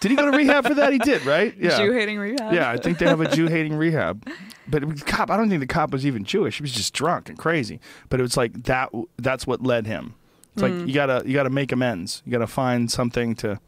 [0.00, 0.92] Did he go to rehab for that?
[0.92, 1.54] He did, right?
[1.58, 1.76] Yeah.
[1.78, 2.52] Jew hating rehab.
[2.52, 4.26] Yeah, I think they have a Jew hating rehab.
[4.68, 6.56] But was cop, I don't think the cop was even Jewish.
[6.58, 7.80] He was just drunk and crazy.
[8.08, 8.90] But it was like that.
[9.18, 10.14] That's what led him.
[10.54, 10.88] It's like mm.
[10.88, 12.22] you gotta you gotta make amends.
[12.24, 13.60] You gotta find something to.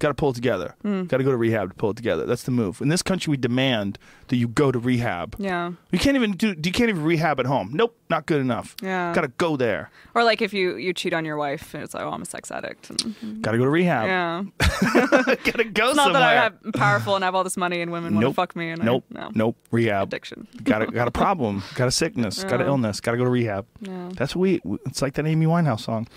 [0.00, 0.74] Got to pull it together.
[0.82, 1.04] Hmm.
[1.04, 2.24] Got to go to rehab to pull it together.
[2.26, 2.80] That's the move.
[2.80, 3.98] In this country, we demand
[4.28, 5.36] that you go to rehab.
[5.38, 5.72] Yeah.
[5.92, 6.48] You can't even do.
[6.48, 7.70] You can't even rehab at home.
[7.74, 8.74] Nope, not good enough.
[8.82, 9.12] Yeah.
[9.14, 9.90] Got to go there.
[10.14, 12.24] Or like if you you cheat on your wife and it's like, oh, I'm a
[12.26, 12.90] sex addict.
[12.90, 14.06] And, Got to go to rehab.
[14.06, 14.42] yeah.
[14.80, 16.20] Got to go It's not somewhere.
[16.20, 18.30] that I'm powerful and have all this money and women want Nope.
[18.32, 18.70] to fuck me.
[18.70, 19.04] And nope.
[19.14, 19.30] I, no.
[19.34, 19.56] Nope.
[19.70, 20.08] Rehab.
[20.08, 20.48] Addiction.
[20.64, 21.62] got a got a problem.
[21.74, 22.42] Got a sickness.
[22.42, 23.00] Got an illness.
[23.00, 23.66] Got to go to rehab.
[23.80, 24.10] Yeah.
[24.14, 24.60] That's what we.
[24.86, 26.08] It's like that Amy Winehouse song.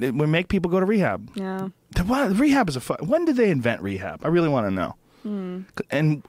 [0.00, 1.30] It- We make people go to rehab.
[1.34, 1.68] Yeah.
[1.94, 2.98] The- Rehab is a fun.
[3.06, 4.24] When did they invent rehab?
[4.24, 4.96] I really want to know.
[5.22, 5.60] Hmm.
[5.90, 6.22] And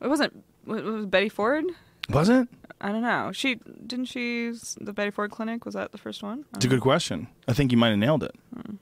[0.00, 0.44] It wasn't.
[0.66, 1.64] Was was Betty Ford?
[2.10, 2.48] was it?
[2.80, 3.32] I don't know.
[3.32, 6.44] She didn't she the Betty Ford Clinic was that the first one?
[6.54, 7.26] It's a good question.
[7.48, 8.34] I think you might have nailed it.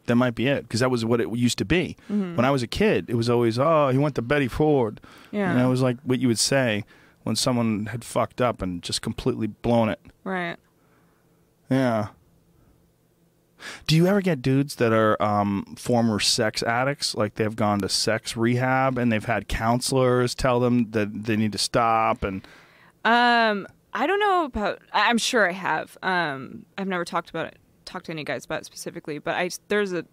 [0.07, 1.97] That might be it because that was what it used to be.
[2.09, 5.01] When I was a kid, it was always, oh, he went to Betty Ford.
[5.33, 5.51] Yeah.
[5.51, 6.85] And that was like what you would say
[7.25, 10.01] when someone had fucked up and just completely blown it.
[10.23, 10.57] Right.
[11.71, 12.09] Yeah.
[13.87, 17.15] Do you ever get dudes that are um, former sex addicts?
[17.15, 21.53] Like they've gone to sex rehab and they've had counselors tell them that they need
[21.53, 22.47] to stop and
[23.05, 24.81] Um, I don't know about.
[24.93, 25.97] I'm sure I have.
[26.03, 29.51] Um, I've never talked about it, talked to any guys about it specifically, but I
[29.69, 30.05] there's a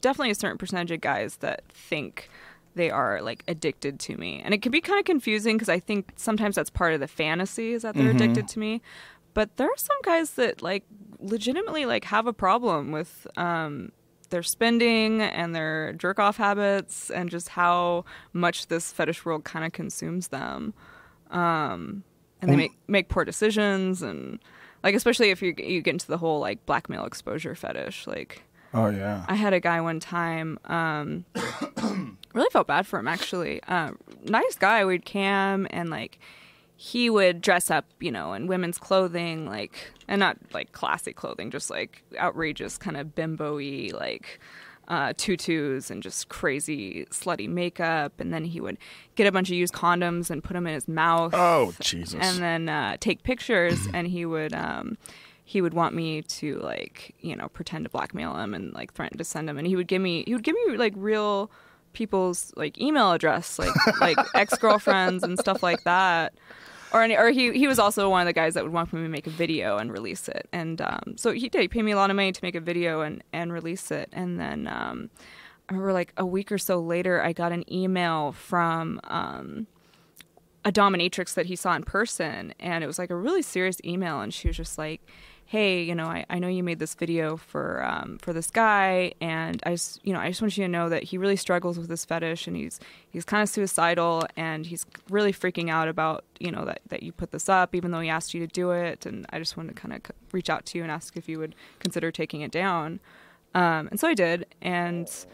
[0.00, 2.30] definitely a certain percentage of guys that think
[2.74, 5.80] they are like addicted to me, and it can be kind of confusing because I
[5.80, 8.80] think sometimes that's part of the fantasy is that they're addicted to me,
[9.38, 10.82] but there are some guys that like
[11.20, 13.92] legitimately like have a problem with um
[14.30, 19.64] their spending and their jerk off habits and just how much this fetish world kind
[19.64, 20.74] of consumes them.
[21.30, 22.02] Um,
[22.42, 24.40] and they make make poor decisions and
[24.82, 28.42] like especially if you you get into the whole like blackmail exposure fetish like
[28.74, 29.24] oh yeah.
[29.28, 31.24] I had a guy one time um
[32.34, 33.62] really felt bad for him actually.
[33.68, 33.92] Uh,
[34.24, 36.18] nice guy we'd cam and like
[36.80, 41.50] he would dress up you know in women's clothing like and not like classic clothing
[41.50, 44.38] just like outrageous kind of bimbo-y like
[44.88, 48.18] uh, tutus and just crazy slutty makeup.
[48.18, 48.78] And then he would
[49.14, 51.34] get a bunch of used condoms and put them in his mouth.
[51.34, 52.18] Oh Jesus.
[52.20, 53.86] And then uh, take pictures.
[53.92, 54.96] And he would um,
[55.44, 59.18] he would want me to like you know pretend to blackmail him and like threaten
[59.18, 59.58] to send him.
[59.58, 61.50] And he would give me he would give me like real
[61.98, 66.32] people's like email address like like ex-girlfriends and stuff like that
[66.92, 69.02] or any, or he he was also one of the guys that would want me
[69.02, 70.48] to make a video and release it.
[70.52, 71.60] And um, so he did.
[71.60, 74.08] He paid me a lot of money to make a video and and release it.
[74.12, 75.10] And then um,
[75.68, 79.00] I remember like a week or so later, I got an email from.
[79.04, 79.66] Um,
[80.64, 84.20] a dominatrix that he saw in person and it was like a really serious email
[84.20, 85.00] and she was just like
[85.48, 89.14] hey you know i, I know you made this video for um, for this guy
[89.18, 91.78] and i just you know i just want you to know that he really struggles
[91.78, 92.78] with this fetish and he's
[93.08, 97.12] he's kind of suicidal and he's really freaking out about you know that, that you
[97.12, 99.74] put this up even though he asked you to do it and i just wanted
[99.74, 102.50] to kind of reach out to you and ask if you would consider taking it
[102.50, 103.00] down
[103.54, 105.26] um, and so i did and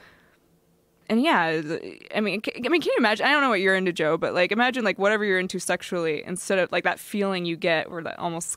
[1.11, 1.61] and yeah,
[2.15, 3.27] I mean, I mean, can you imagine?
[3.27, 6.23] I don't know what you're into, Joe, but like, imagine like whatever you're into sexually,
[6.25, 8.57] instead of like that feeling you get, or that almost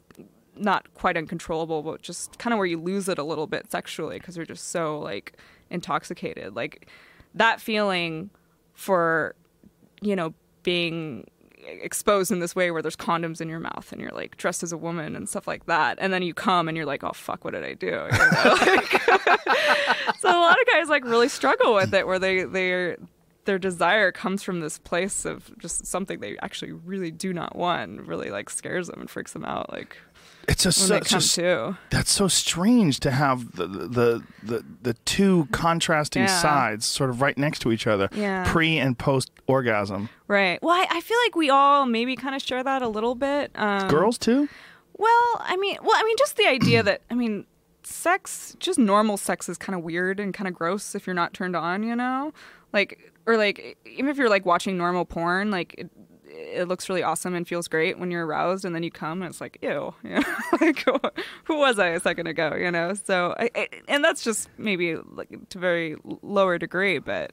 [0.59, 4.19] not quite uncontrollable, but just kind of where you lose it a little bit sexually
[4.19, 5.37] because you're just so like
[5.69, 6.55] intoxicated.
[6.55, 6.87] Like
[7.33, 8.29] that feeling
[8.73, 9.35] for
[10.01, 10.33] you know
[10.63, 11.25] being
[11.67, 14.71] exposed in this way where there's condoms in your mouth and you're like dressed as
[14.71, 17.43] a woman and stuff like that and then you come and you're like oh fuck
[17.43, 18.07] what did i do you know?
[18.61, 19.01] like,
[20.19, 22.95] so a lot of guys like really struggle with it where they they
[23.45, 28.01] their desire comes from this place of just something they actually really do not want
[28.01, 29.97] really like scares them and freaks them out like
[30.47, 35.47] it's a such a, to that's so strange to have the the the, the two
[35.51, 36.39] contrasting Yeah.
[36.41, 38.43] sides sort of right next to each other, Yeah.
[38.47, 40.09] pre and post orgasm.
[40.27, 43.15] right well I, I feel like we all maybe kind of share that a little
[43.15, 44.47] bit um, Girls too.
[44.99, 47.45] Well, I mean, well, I mean, just the idea that I mean,
[47.83, 51.33] sex, just normal sex, is kind of weird and kind of gross if you're not
[51.35, 52.33] turned on, you know,
[52.73, 55.75] like or like even if you're like watching normal porn, like.
[55.77, 55.89] It,
[56.37, 59.29] it looks really awesome and feels great when you're aroused, and then you come and
[59.29, 59.93] it's like, ew,
[60.61, 60.85] like
[61.45, 62.93] who was I a second ago, you know?
[62.93, 67.31] So, I, I, and that's just maybe like to very lower degree, but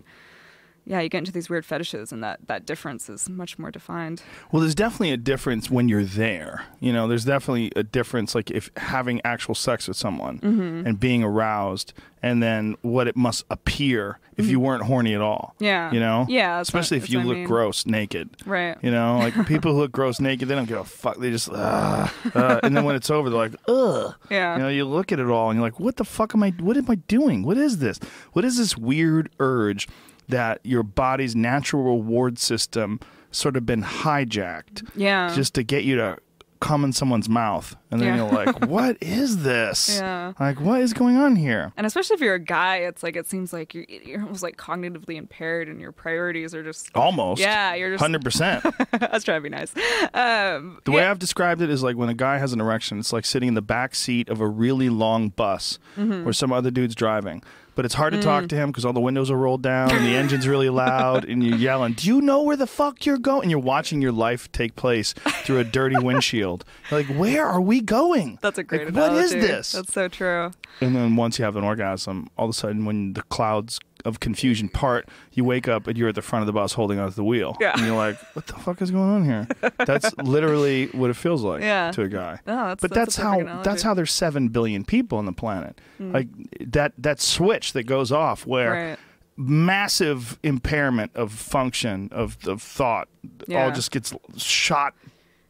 [0.87, 4.23] yeah, you get into these weird fetishes, and that that difference is much more defined.
[4.53, 6.65] Well, there's definitely a difference when you're there.
[6.81, 10.87] You know, there's definitely a difference, like if having actual sex with someone Mm-hmm.
[10.87, 15.53] and being aroused, and then what it must appear if you weren't horny at all.
[15.57, 15.65] Mm-hmm.
[15.65, 15.93] Yeah.
[15.93, 16.27] You know.
[16.29, 17.47] Yeah, that's what- Especially if you what I look mean.
[17.47, 18.31] gross naked.
[18.45, 18.77] Right.
[18.83, 21.19] You know, like people who look gross naked, they don't give a fuck.
[21.19, 24.15] They just, uh, uh, and then when it's over, they're like, ugh.
[24.31, 24.57] Yeah.
[24.57, 26.51] You know, you look at it all and you're like, what the fuck am I,
[26.59, 27.45] what am I doing?
[27.45, 28.01] What is this?
[28.33, 29.87] What is this weird urge
[30.29, 33.01] that your body's natural reward system
[33.31, 35.35] sort of been hijacked Yeah.
[35.35, 36.19] just to get you to
[36.61, 37.77] come in someone's mouth?
[37.91, 38.25] And then Yeah.
[38.25, 39.99] you're like, what is this?
[40.01, 40.33] Yeah.
[40.41, 41.73] Like, what is going on here?
[41.77, 44.57] And especially if you're a guy, it's like it seems like you're, you're almost like
[44.57, 47.41] cognitively impaired, and your priorities are just Almost.
[47.43, 48.03] yeah, you're just.
[48.03, 48.65] 100%.
[49.03, 49.75] I was trying to be nice.
[50.15, 52.99] Um, The way yeah, I've described it is like when a guy has an erection,
[52.99, 56.25] it's like sitting in the back seat of a really long bus Mm-hmm.
[56.25, 57.43] where some other dude's driving.
[57.75, 58.23] But it's hard to Mm.
[58.23, 61.25] talk to him because all the windows are rolled down and the engine's really loud
[61.25, 63.43] and you're yelling, Do you know where the fuck you're going?
[63.43, 65.13] And you're watching your life take place
[65.45, 66.65] through a dirty windshield.
[66.91, 68.39] You're like, Where are we going?
[68.43, 68.93] that's a great.
[68.93, 69.73] Like, what is this?
[69.73, 70.53] That's so true.
[70.81, 74.21] And then once you have an orgasm, all of a sudden, when the clouds of
[74.21, 77.15] confusion part, you wake up and you're at the front of the bus holding onto
[77.15, 77.57] the wheel.
[77.61, 77.73] Yeah.
[77.77, 79.49] And you're like, what the fuck is going on here?
[79.79, 81.91] That's literally what it feels like Yeah.
[81.93, 82.39] to a guy.
[82.47, 83.65] No, that's, but that's, that's, how analogy.
[83.69, 85.81] that's how there's seven billion people on the planet.
[85.99, 86.13] Hmm.
[86.13, 86.29] Like
[86.61, 88.99] that that switch that goes off where Right.
[89.37, 93.09] massive impairment of function of of thought
[93.47, 93.65] Yeah.
[93.65, 94.95] all just gets shot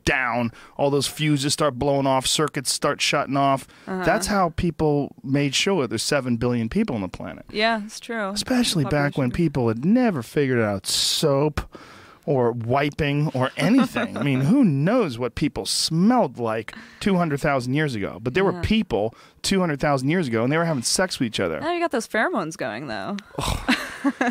[0.05, 4.05] down all those fuses start blowing off circuits start shutting off Uh-huh.
[4.05, 8.31] that's how people made sure there's 7 billion people on the planet Yeah, it's true.
[8.31, 11.61] especially back when people had never figured out soap
[12.27, 14.17] or wiping or anything.
[14.17, 18.19] I mean, who knows what people smelled like 200,000 years ago?
[18.23, 21.61] But there were people 200,000 years ago and they were having sex with each other.
[21.61, 23.19] Now you got those pheromones going though.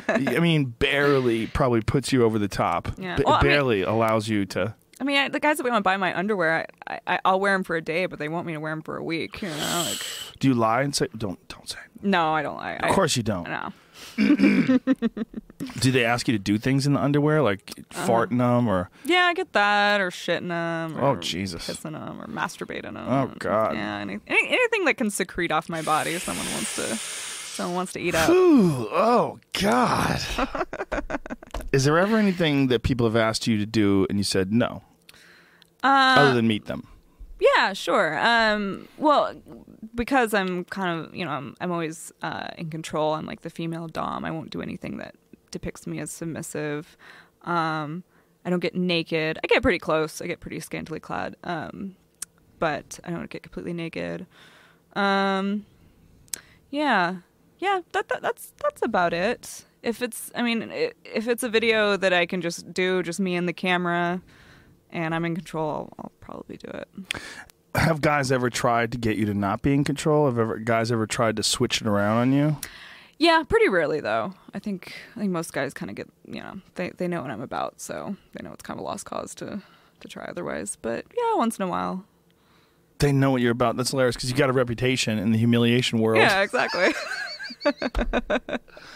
[0.07, 2.89] I mean, barely probably puts you over the top.
[2.97, 3.17] Yeah.
[3.17, 4.73] B- Well, I mean- barely allows you to.
[5.03, 7.39] I mean, I, the guys that we want to buy my underwear, I, I, I'll
[7.41, 9.41] wear them for a day, but they want me to wear them for a week.
[9.41, 10.01] You know, like
[10.39, 11.79] Do you lie and say don't don't say?
[12.01, 12.55] no, I don't.
[12.55, 12.75] lie.
[12.77, 13.43] Of course you don't.
[13.49, 13.73] no.
[15.79, 18.05] Do they ask you to do things in the underwear like Uh-huh.
[18.07, 21.67] fart in them or Yeah, I get that, or shitting them, or Oh, Jesus.
[21.69, 22.97] pissing them, or masturbating them.
[23.09, 23.73] Oh, God.
[23.75, 27.93] Yeah, any, any, anything that can secrete off my body, someone wants to, someone wants
[27.93, 28.29] to eat up.
[28.29, 30.21] Ooh, oh God.
[31.73, 34.81] Is there ever anything that people have asked you to do and you said no,
[35.83, 36.87] Uh, other than meet them?
[37.39, 38.17] Yeah, sure.
[38.19, 39.35] Um, well,
[39.93, 43.15] because I'm kind of, you know, I'm, I'm always uh, in control.
[43.15, 44.23] I'm like the female dom.
[44.23, 45.15] I won't do anything that
[45.51, 46.95] depicts me as submissive.
[47.41, 48.03] Um,
[48.45, 49.39] I don't get naked.
[49.43, 50.21] I get pretty close.
[50.21, 51.35] I get pretty scantily clad.
[51.43, 51.95] Um,
[52.59, 54.25] but I don't get completely naked.
[54.95, 55.65] Um,
[56.69, 57.17] yeah,
[57.59, 57.81] yeah.
[57.91, 59.65] That, that that's that's about it.
[59.81, 63.35] If it's, I mean, if it's a video that I can just do, just me
[63.35, 64.21] and the camera,
[64.93, 66.87] and I'm in control, I'll, I'll probably do it.
[67.75, 70.27] Have guys ever tried to get you to not be in control?
[70.27, 72.55] Have ever guys ever tried to switch it around on you?
[73.17, 74.33] Yeah, pretty rarely though.
[74.53, 77.31] I think I think most guys kind of get you know they they know what
[77.31, 79.61] I'm about, so they know it's kind of a lost cause to
[80.01, 80.77] to try otherwise.
[80.81, 82.05] But yeah, once in a while.
[82.99, 83.75] They know what you're about.
[83.75, 86.19] That's hilarious because you got a reputation in the humiliation world.
[86.19, 86.93] Yeah, exactly.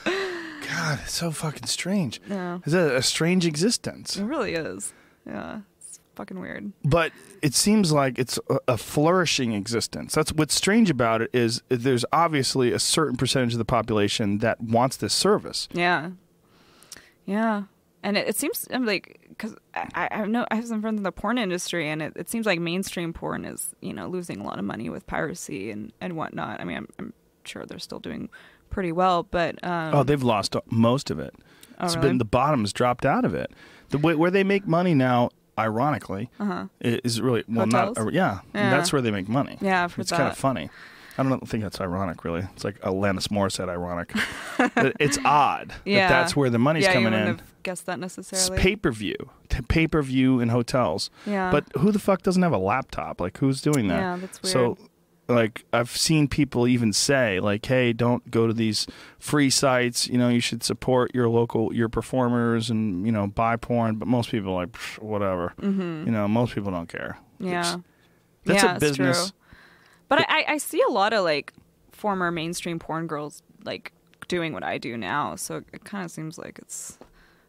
[0.06, 2.22] God, it's so fucking strange.
[2.30, 4.18] yeah, It's a, a strange existence.
[4.18, 4.94] it really is.
[5.26, 5.62] Yeah,
[6.18, 6.74] fucking weird.
[6.84, 7.12] but
[7.42, 10.14] it seems like it's a, a flourishing existence.
[10.14, 14.60] That's what's strange about it is there's obviously a certain percentage of the population that
[14.60, 15.70] wants this service.
[15.72, 16.12] Yeah,
[17.26, 17.64] yeah,
[18.04, 21.04] and it, it seems I'm like because I, I know I have some friends in
[21.04, 24.44] the porn industry, and it, it seems like mainstream porn is you know losing a
[24.44, 26.60] lot of money with piracy and and whatnot.
[26.60, 27.14] I mean, I'm, I'm
[27.44, 28.30] sure they're still doing
[28.70, 31.34] pretty well, but um, Oh, they've lost most of it.
[31.80, 32.10] oh, it's really?
[32.10, 33.52] been the bottom's dropped out of it.
[33.90, 36.66] The way where they make money now, ironically, uh-huh.
[36.82, 37.98] is really well Hotels?
[37.98, 38.14] not.
[38.14, 38.70] yeah, Yeah.
[38.70, 39.58] that's where they make money.
[39.62, 40.70] Yeah, I've heard it's kind of funny.
[41.20, 42.48] I don't think that's ironic, really.
[42.54, 44.14] It's like Alanis Morissette ironic.
[45.00, 46.10] It's odd Yeah.
[46.10, 47.38] that that's where the money's yeah, you coming wouldn't in.
[47.40, 48.56] have guessed that necessarily.
[48.56, 49.16] It's pay per view,
[49.68, 51.10] pay per view in hotels.
[51.26, 53.20] yeah, But who the fuck doesn't have a laptop?
[53.20, 54.00] Like, who's doing that?
[54.00, 54.54] yeah, that's weird.
[54.54, 54.78] So,
[55.28, 58.88] like, I've seen people even say, like, "Hey, don't go to these
[59.20, 60.08] free sites.
[60.08, 64.08] You know, you should support your local your performers and you know buy porn." But
[64.08, 65.54] most people are like, "Psh, whatever.
[65.60, 67.18] hmm You know, most people don't care.
[67.40, 67.78] yeah,
[68.46, 69.30] That's yeah, a business.
[69.32, 69.38] true.
[70.10, 71.52] But I, I see a lot of like
[71.92, 73.92] former mainstream porn girls like
[74.30, 76.98] doing what I do now, so it kind of seems like it's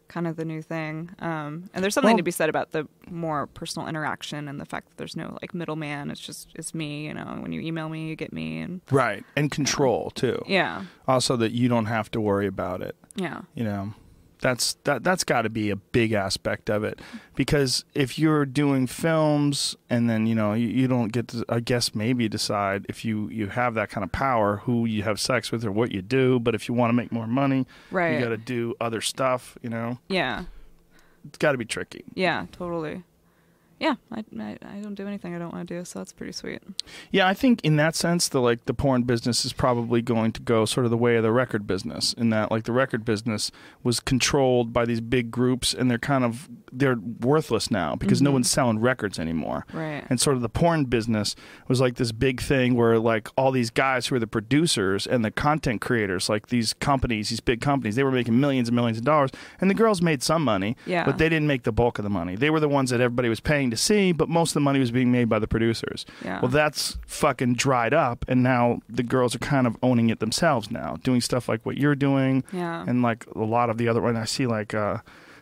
[0.09, 1.09] kind of the new thing.
[1.19, 4.65] Um, and there's something Well- to be said about the more personal interaction and the
[4.65, 6.11] fact that there's no like middleman.
[6.11, 7.05] It's just it's me.
[7.07, 10.43] You know, when you email me, you get me, and Right, and control too.
[10.47, 12.95] yeah, Also, that you don't have to worry about it.
[13.15, 13.93] yeah, you know
[14.41, 16.99] that's that that's got to be a big aspect of it.
[17.35, 21.59] Because if you're doing films and then you know you, you don't get to i
[21.59, 25.51] guess maybe decide if you you have that kind of power who you have sex
[25.51, 28.19] with or what you do but if you want to make more money right, you
[28.19, 29.97] got to do other stuff you know?
[30.07, 30.43] Yeah,
[31.27, 32.03] it's got to be tricky.
[32.13, 33.03] Yeah, totally.
[33.79, 36.33] Yeah, I, I I don't do anything I don't want to do, so that's pretty
[36.33, 36.61] sweet.
[37.11, 40.41] yeah i think in that sense the like the porn business is probably going to
[40.41, 43.51] go sort of the way of the record business in that like the record business
[43.83, 48.29] was controlled by these big groups and they're kind of they're worthless now because no
[48.29, 48.33] Mhm.
[48.33, 50.03] one's selling records anymore Right.
[50.09, 51.35] and sort of the porn business
[51.67, 55.23] was like this big thing where like all these guys who are the producers and
[55.23, 58.97] the content creators like these companies these big companies they were making millions and millions
[58.97, 61.05] of dollars and the girls made some money Yeah.
[61.05, 63.29] but they didn't make the bulk of the money they were the ones that everybody
[63.29, 66.05] was paying to see but most of the money was being made by the producers
[66.23, 66.39] yeah.
[66.41, 70.69] well that's fucking dried up and now the girls are kind of owning it themselves
[70.71, 72.83] now doing stuff like what you're doing yeah.
[72.87, 74.97] and like a lot of the other when I see like uh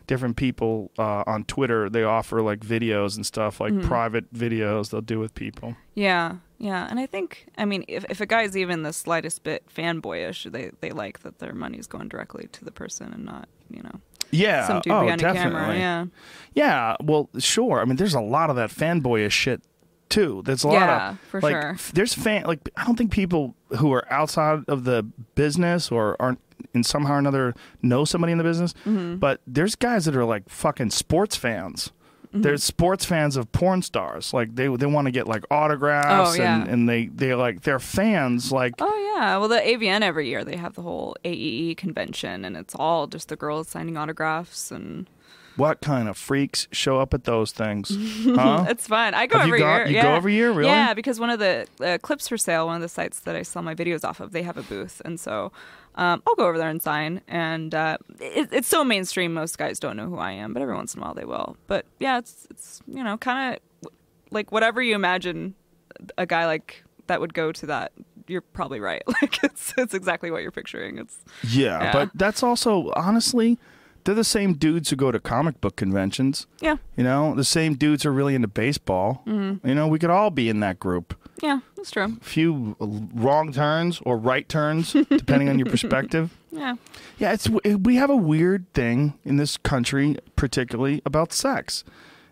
[0.07, 3.83] different people uh on Twitter they offer like videos and stuff like Mhm.
[3.83, 5.75] private videos they'll do with people.
[5.95, 9.63] Yeah, yeah, and I think I mean if if a guy's even the slightest bit
[9.67, 13.83] fanboyish, they they like that their money's going directly to the person and not you
[13.83, 13.99] know
[14.31, 14.67] Yeah.
[14.67, 15.49] some dude oh, behind definitely.
[15.49, 15.77] a camera.
[15.77, 16.05] Yeah,
[16.53, 17.79] Yeah, well, sure.
[17.81, 19.61] I mean there's a lot of that fanboyish shit
[20.09, 20.41] too.
[20.45, 21.71] There's a lot yeah, of for like sure.
[21.71, 25.03] f- there's fan like I don't think people who are outside of the
[25.35, 26.39] business or aren't
[26.73, 29.19] in somehow or another know somebody in the business, Mhm.
[29.19, 31.91] but there's guys that are like fucking sports fans.
[32.33, 32.43] Mhm.
[32.43, 34.33] There's sports fans of porn stars.
[34.33, 36.61] Like they they want to get like autographs Oh, yeah.
[36.61, 40.43] and, and they they like they're fans like Oh yeah, well the AVN every year
[40.43, 45.09] they have the whole AEE convention and it's all just the girls signing autographs and
[45.55, 47.89] what kind of freaks show up at those things?
[48.27, 48.65] Huh?
[48.69, 49.15] it's fun.
[49.15, 49.87] I go Have every gone- year.
[49.87, 50.03] you yeah.
[50.03, 50.69] go every year, really?
[50.69, 53.73] Yeah, because one of the uh, Clips4Sale, one of the sites that I sell my
[53.73, 55.51] videos off of, they have a booth, and so
[55.97, 57.21] um, I'll go over there and sign.
[57.27, 60.75] And uh, it, it's so mainstream, most guys don't know who I am, but every
[60.75, 61.57] once in a while they will.
[61.67, 63.89] But yeah, it's it's you know kind of
[64.31, 65.55] like whatever you imagine
[66.17, 67.91] a guy like that would go to that.
[68.27, 69.01] You're probably right.
[69.21, 70.97] Like it's it's exactly what you're picturing.
[70.97, 71.91] It's yeah, Yeah.
[71.93, 73.57] but that's also honestly
[74.03, 76.47] they're the same dudes who go to comic book conventions.
[76.61, 79.21] yeah, You know, the same dudes are really into baseball.
[79.27, 79.67] Mm-hmm.
[79.67, 81.13] You know, we could all be in that group.
[81.41, 82.17] Yeah, that's true.
[82.21, 86.35] few wrong turns or right turns, depending on your perspective.
[86.51, 86.75] Yeah,
[87.19, 91.83] Yeah, it's we have a weird thing in this country, particularly about sex,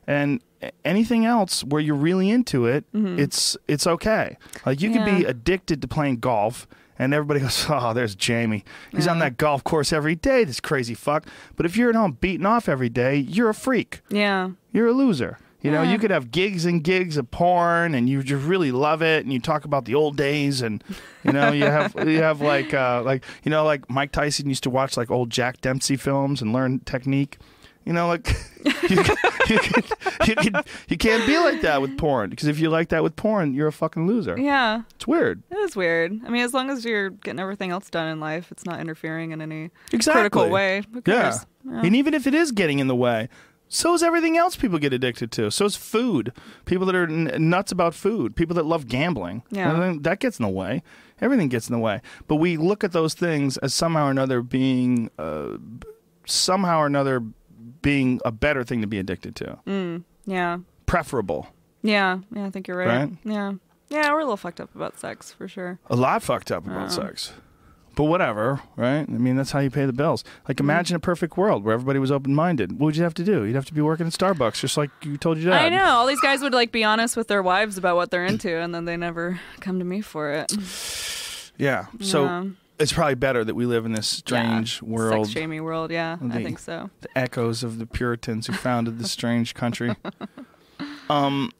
[0.07, 0.41] and
[0.83, 4.37] anything else where you're really into it, it's it's okay.
[4.65, 5.29] Like you could be Mm-hmm.
[5.29, 6.67] Addicted to playing golf.
[6.97, 8.63] And everybody goes, oh, there's Jamie.
[8.93, 11.27] He's on that golf course every day, this crazy fuck.
[11.57, 13.99] But if you're at home beating off every day, you're a freak.
[14.09, 15.37] yeah, You're a loser.
[15.65, 19.01] You know, you could have gigs and gigs of porn, and you just really love
[19.01, 20.83] it, and you talk about the old days, and
[21.23, 24.63] you know, you have you have like uh, like you know, like Mike Tyson used
[24.63, 27.37] to watch like old Jack Dempsey films and learn technique.
[27.85, 28.27] You know, like
[28.65, 29.15] you, you, can,
[30.27, 33.15] you, can, you can't be like that with porn because if you like that with
[33.15, 34.35] porn, you're a fucking loser.
[34.39, 35.43] Yeah, It's weird.
[35.51, 36.19] it is weird.
[36.25, 39.33] I mean, as long as you're getting everything else done in life, it's not interfering
[39.33, 40.21] in any Exactly.
[40.21, 40.81] critical way.
[41.05, 41.37] Yeah.
[41.63, 41.81] Yeah.
[41.83, 43.29] And even if it is getting in the way,
[43.75, 45.51] so is everything else people get addicted to.
[45.51, 46.31] So is food.
[46.65, 48.35] People that are n- nuts about food.
[48.35, 49.43] People that love gambling.
[49.49, 49.95] Yeah.
[50.01, 50.81] That gets in the way.
[51.19, 52.01] Everything gets in the way.
[52.27, 55.57] But we look at those things as somehow or another being, uh,
[56.25, 57.21] somehow or another
[57.81, 59.59] being a better thing to be addicted to.
[59.67, 61.47] Mm, yeah, Preferable.
[61.83, 62.45] yeah, yeah.
[62.45, 62.87] I think you're right.
[62.87, 63.09] Right?
[63.23, 63.53] Yeah,
[63.89, 64.11] yeah.
[64.11, 65.79] We're a little fucked up about sex for sure.
[65.87, 66.89] A lot fucked up about Oh.
[66.89, 67.33] sex.
[67.95, 69.05] But whatever, right?
[69.07, 70.23] I mean, that's how you pay the bills.
[70.47, 70.65] Like, Mm-hmm.
[70.69, 72.73] imagine a perfect world where everybody was open minded.
[72.73, 73.43] What would you have to do?
[73.45, 75.65] You'd have to be working at Starbucks, just like you told your dad.
[75.65, 78.25] I know all these guys would like be honest with their wives about what they're
[78.25, 80.51] into, and then they never come to me for it.
[81.57, 81.85] Yeah.
[82.01, 82.45] So Yeah.
[82.79, 84.89] it's probably better that we live in this strange yeah.
[84.89, 85.27] world.
[85.27, 85.89] sex shamey world.
[85.91, 86.89] Yeah, I think so.
[86.99, 89.95] The echoes of the Puritans who founded this strange country.
[91.09, 91.51] Um,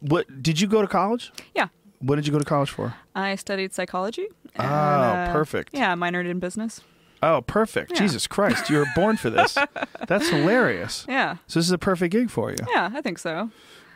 [0.00, 1.30] what did you go to college?
[1.54, 1.68] Yeah.
[2.02, 2.94] What did you go to college for?
[3.14, 4.26] I studied psychology.
[4.56, 5.70] and, Oh, uh, perfect.
[5.72, 6.80] Yeah, minored in business.
[7.22, 7.92] Oh, perfect.
[7.92, 7.98] Yeah.
[7.98, 9.56] Jesus Christ, you were born for this.
[10.08, 11.06] That's hilarious.
[11.08, 12.56] Yeah, So this is a perfect gig for you.
[12.68, 13.50] yeah, I think so.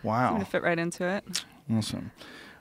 [0.04, 0.28] Wow.
[0.28, 1.42] I'm gonna fit right into it.
[1.72, 2.12] Awesome.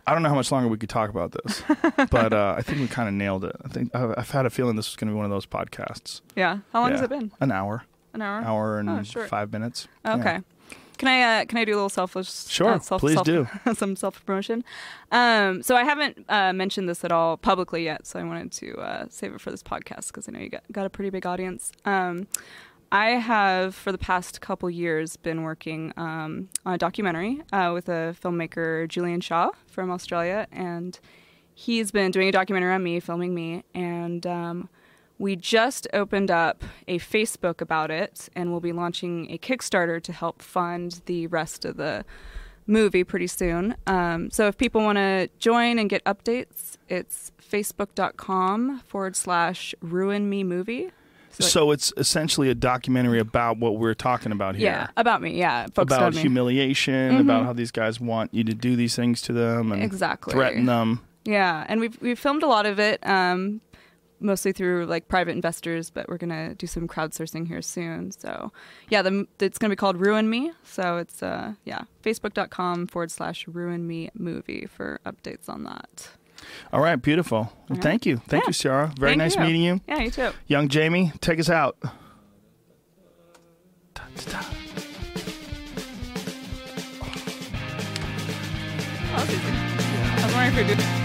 [0.08, 1.64] I don't know how much longer we could talk about this,
[2.10, 3.56] but uh, I think we kind of nailed it.
[3.64, 5.46] I think I've I've had a feeling this was going to be one of those
[5.46, 6.22] podcasts.
[6.36, 6.60] Yeah.
[6.74, 7.32] How long has it been?
[7.40, 7.84] An hour,
[8.14, 8.42] An hour.
[8.44, 9.88] hour and Oh, five minutes.
[10.06, 10.24] Okay.
[10.36, 10.40] Yeah.
[10.98, 12.32] Can I uh, can I do a little selfish?
[12.48, 13.48] Sure, uh, self, please self, do.
[13.76, 14.64] some self promotion.
[15.12, 18.78] Um, so I haven't uh, mentioned this at all publicly yet, so I wanted to
[18.78, 21.26] uh, save it for this podcast because I know you got got a pretty big
[21.26, 21.72] audience.
[21.86, 22.28] Um,
[22.92, 27.90] I have for the past couple years been working um, on a documentary uh, with
[27.90, 31.00] a filmmaker Julian Shaw from Australia, and
[31.54, 34.70] he's been doing a documentary on me, filming me, and um,
[35.18, 40.12] we just opened up a Facebook about it, and we'll be launching a Kickstarter to
[40.14, 42.04] help fund the rest of the
[42.68, 43.76] movie pretty soon.
[43.88, 50.30] Um, so if people want to join and get updates, it's facebook.com forward slash ruin
[50.30, 50.92] me movie.
[51.38, 54.68] So it's essentially a documentary about what we're talking about here.
[54.72, 55.38] yeah, about me.
[55.38, 59.74] Yeah, about humiliation, about how these guys want you to do these things to them
[59.74, 60.32] and Exactly.
[60.32, 61.02] threaten them.
[61.26, 63.60] Yeah, and we've we've filmed a lot of it, um,
[64.20, 68.12] mostly through like private investors, but we're gonna do some crowdsourcing here soon.
[68.12, 68.52] So
[68.90, 70.52] yeah, the, it's gonna be called Ruin Me.
[70.64, 76.10] So it's uh yeah, facebook.com forward slash Ruin Me movie for updates on that.
[76.74, 77.52] All right, beautiful.
[77.70, 77.82] Right.
[77.82, 78.18] thank you.
[78.18, 78.50] Thank Yeah.
[78.50, 78.94] you, Ceara.
[79.00, 79.42] Very Thank nice you.
[79.42, 79.82] meeting you.
[79.88, 80.32] Yeah, you too.
[80.48, 81.78] Young Jamie, take us out.
[81.84, 81.92] Oh,
[89.14, 89.42] that's easy.
[89.48, 91.05] I was wondering if you're doing.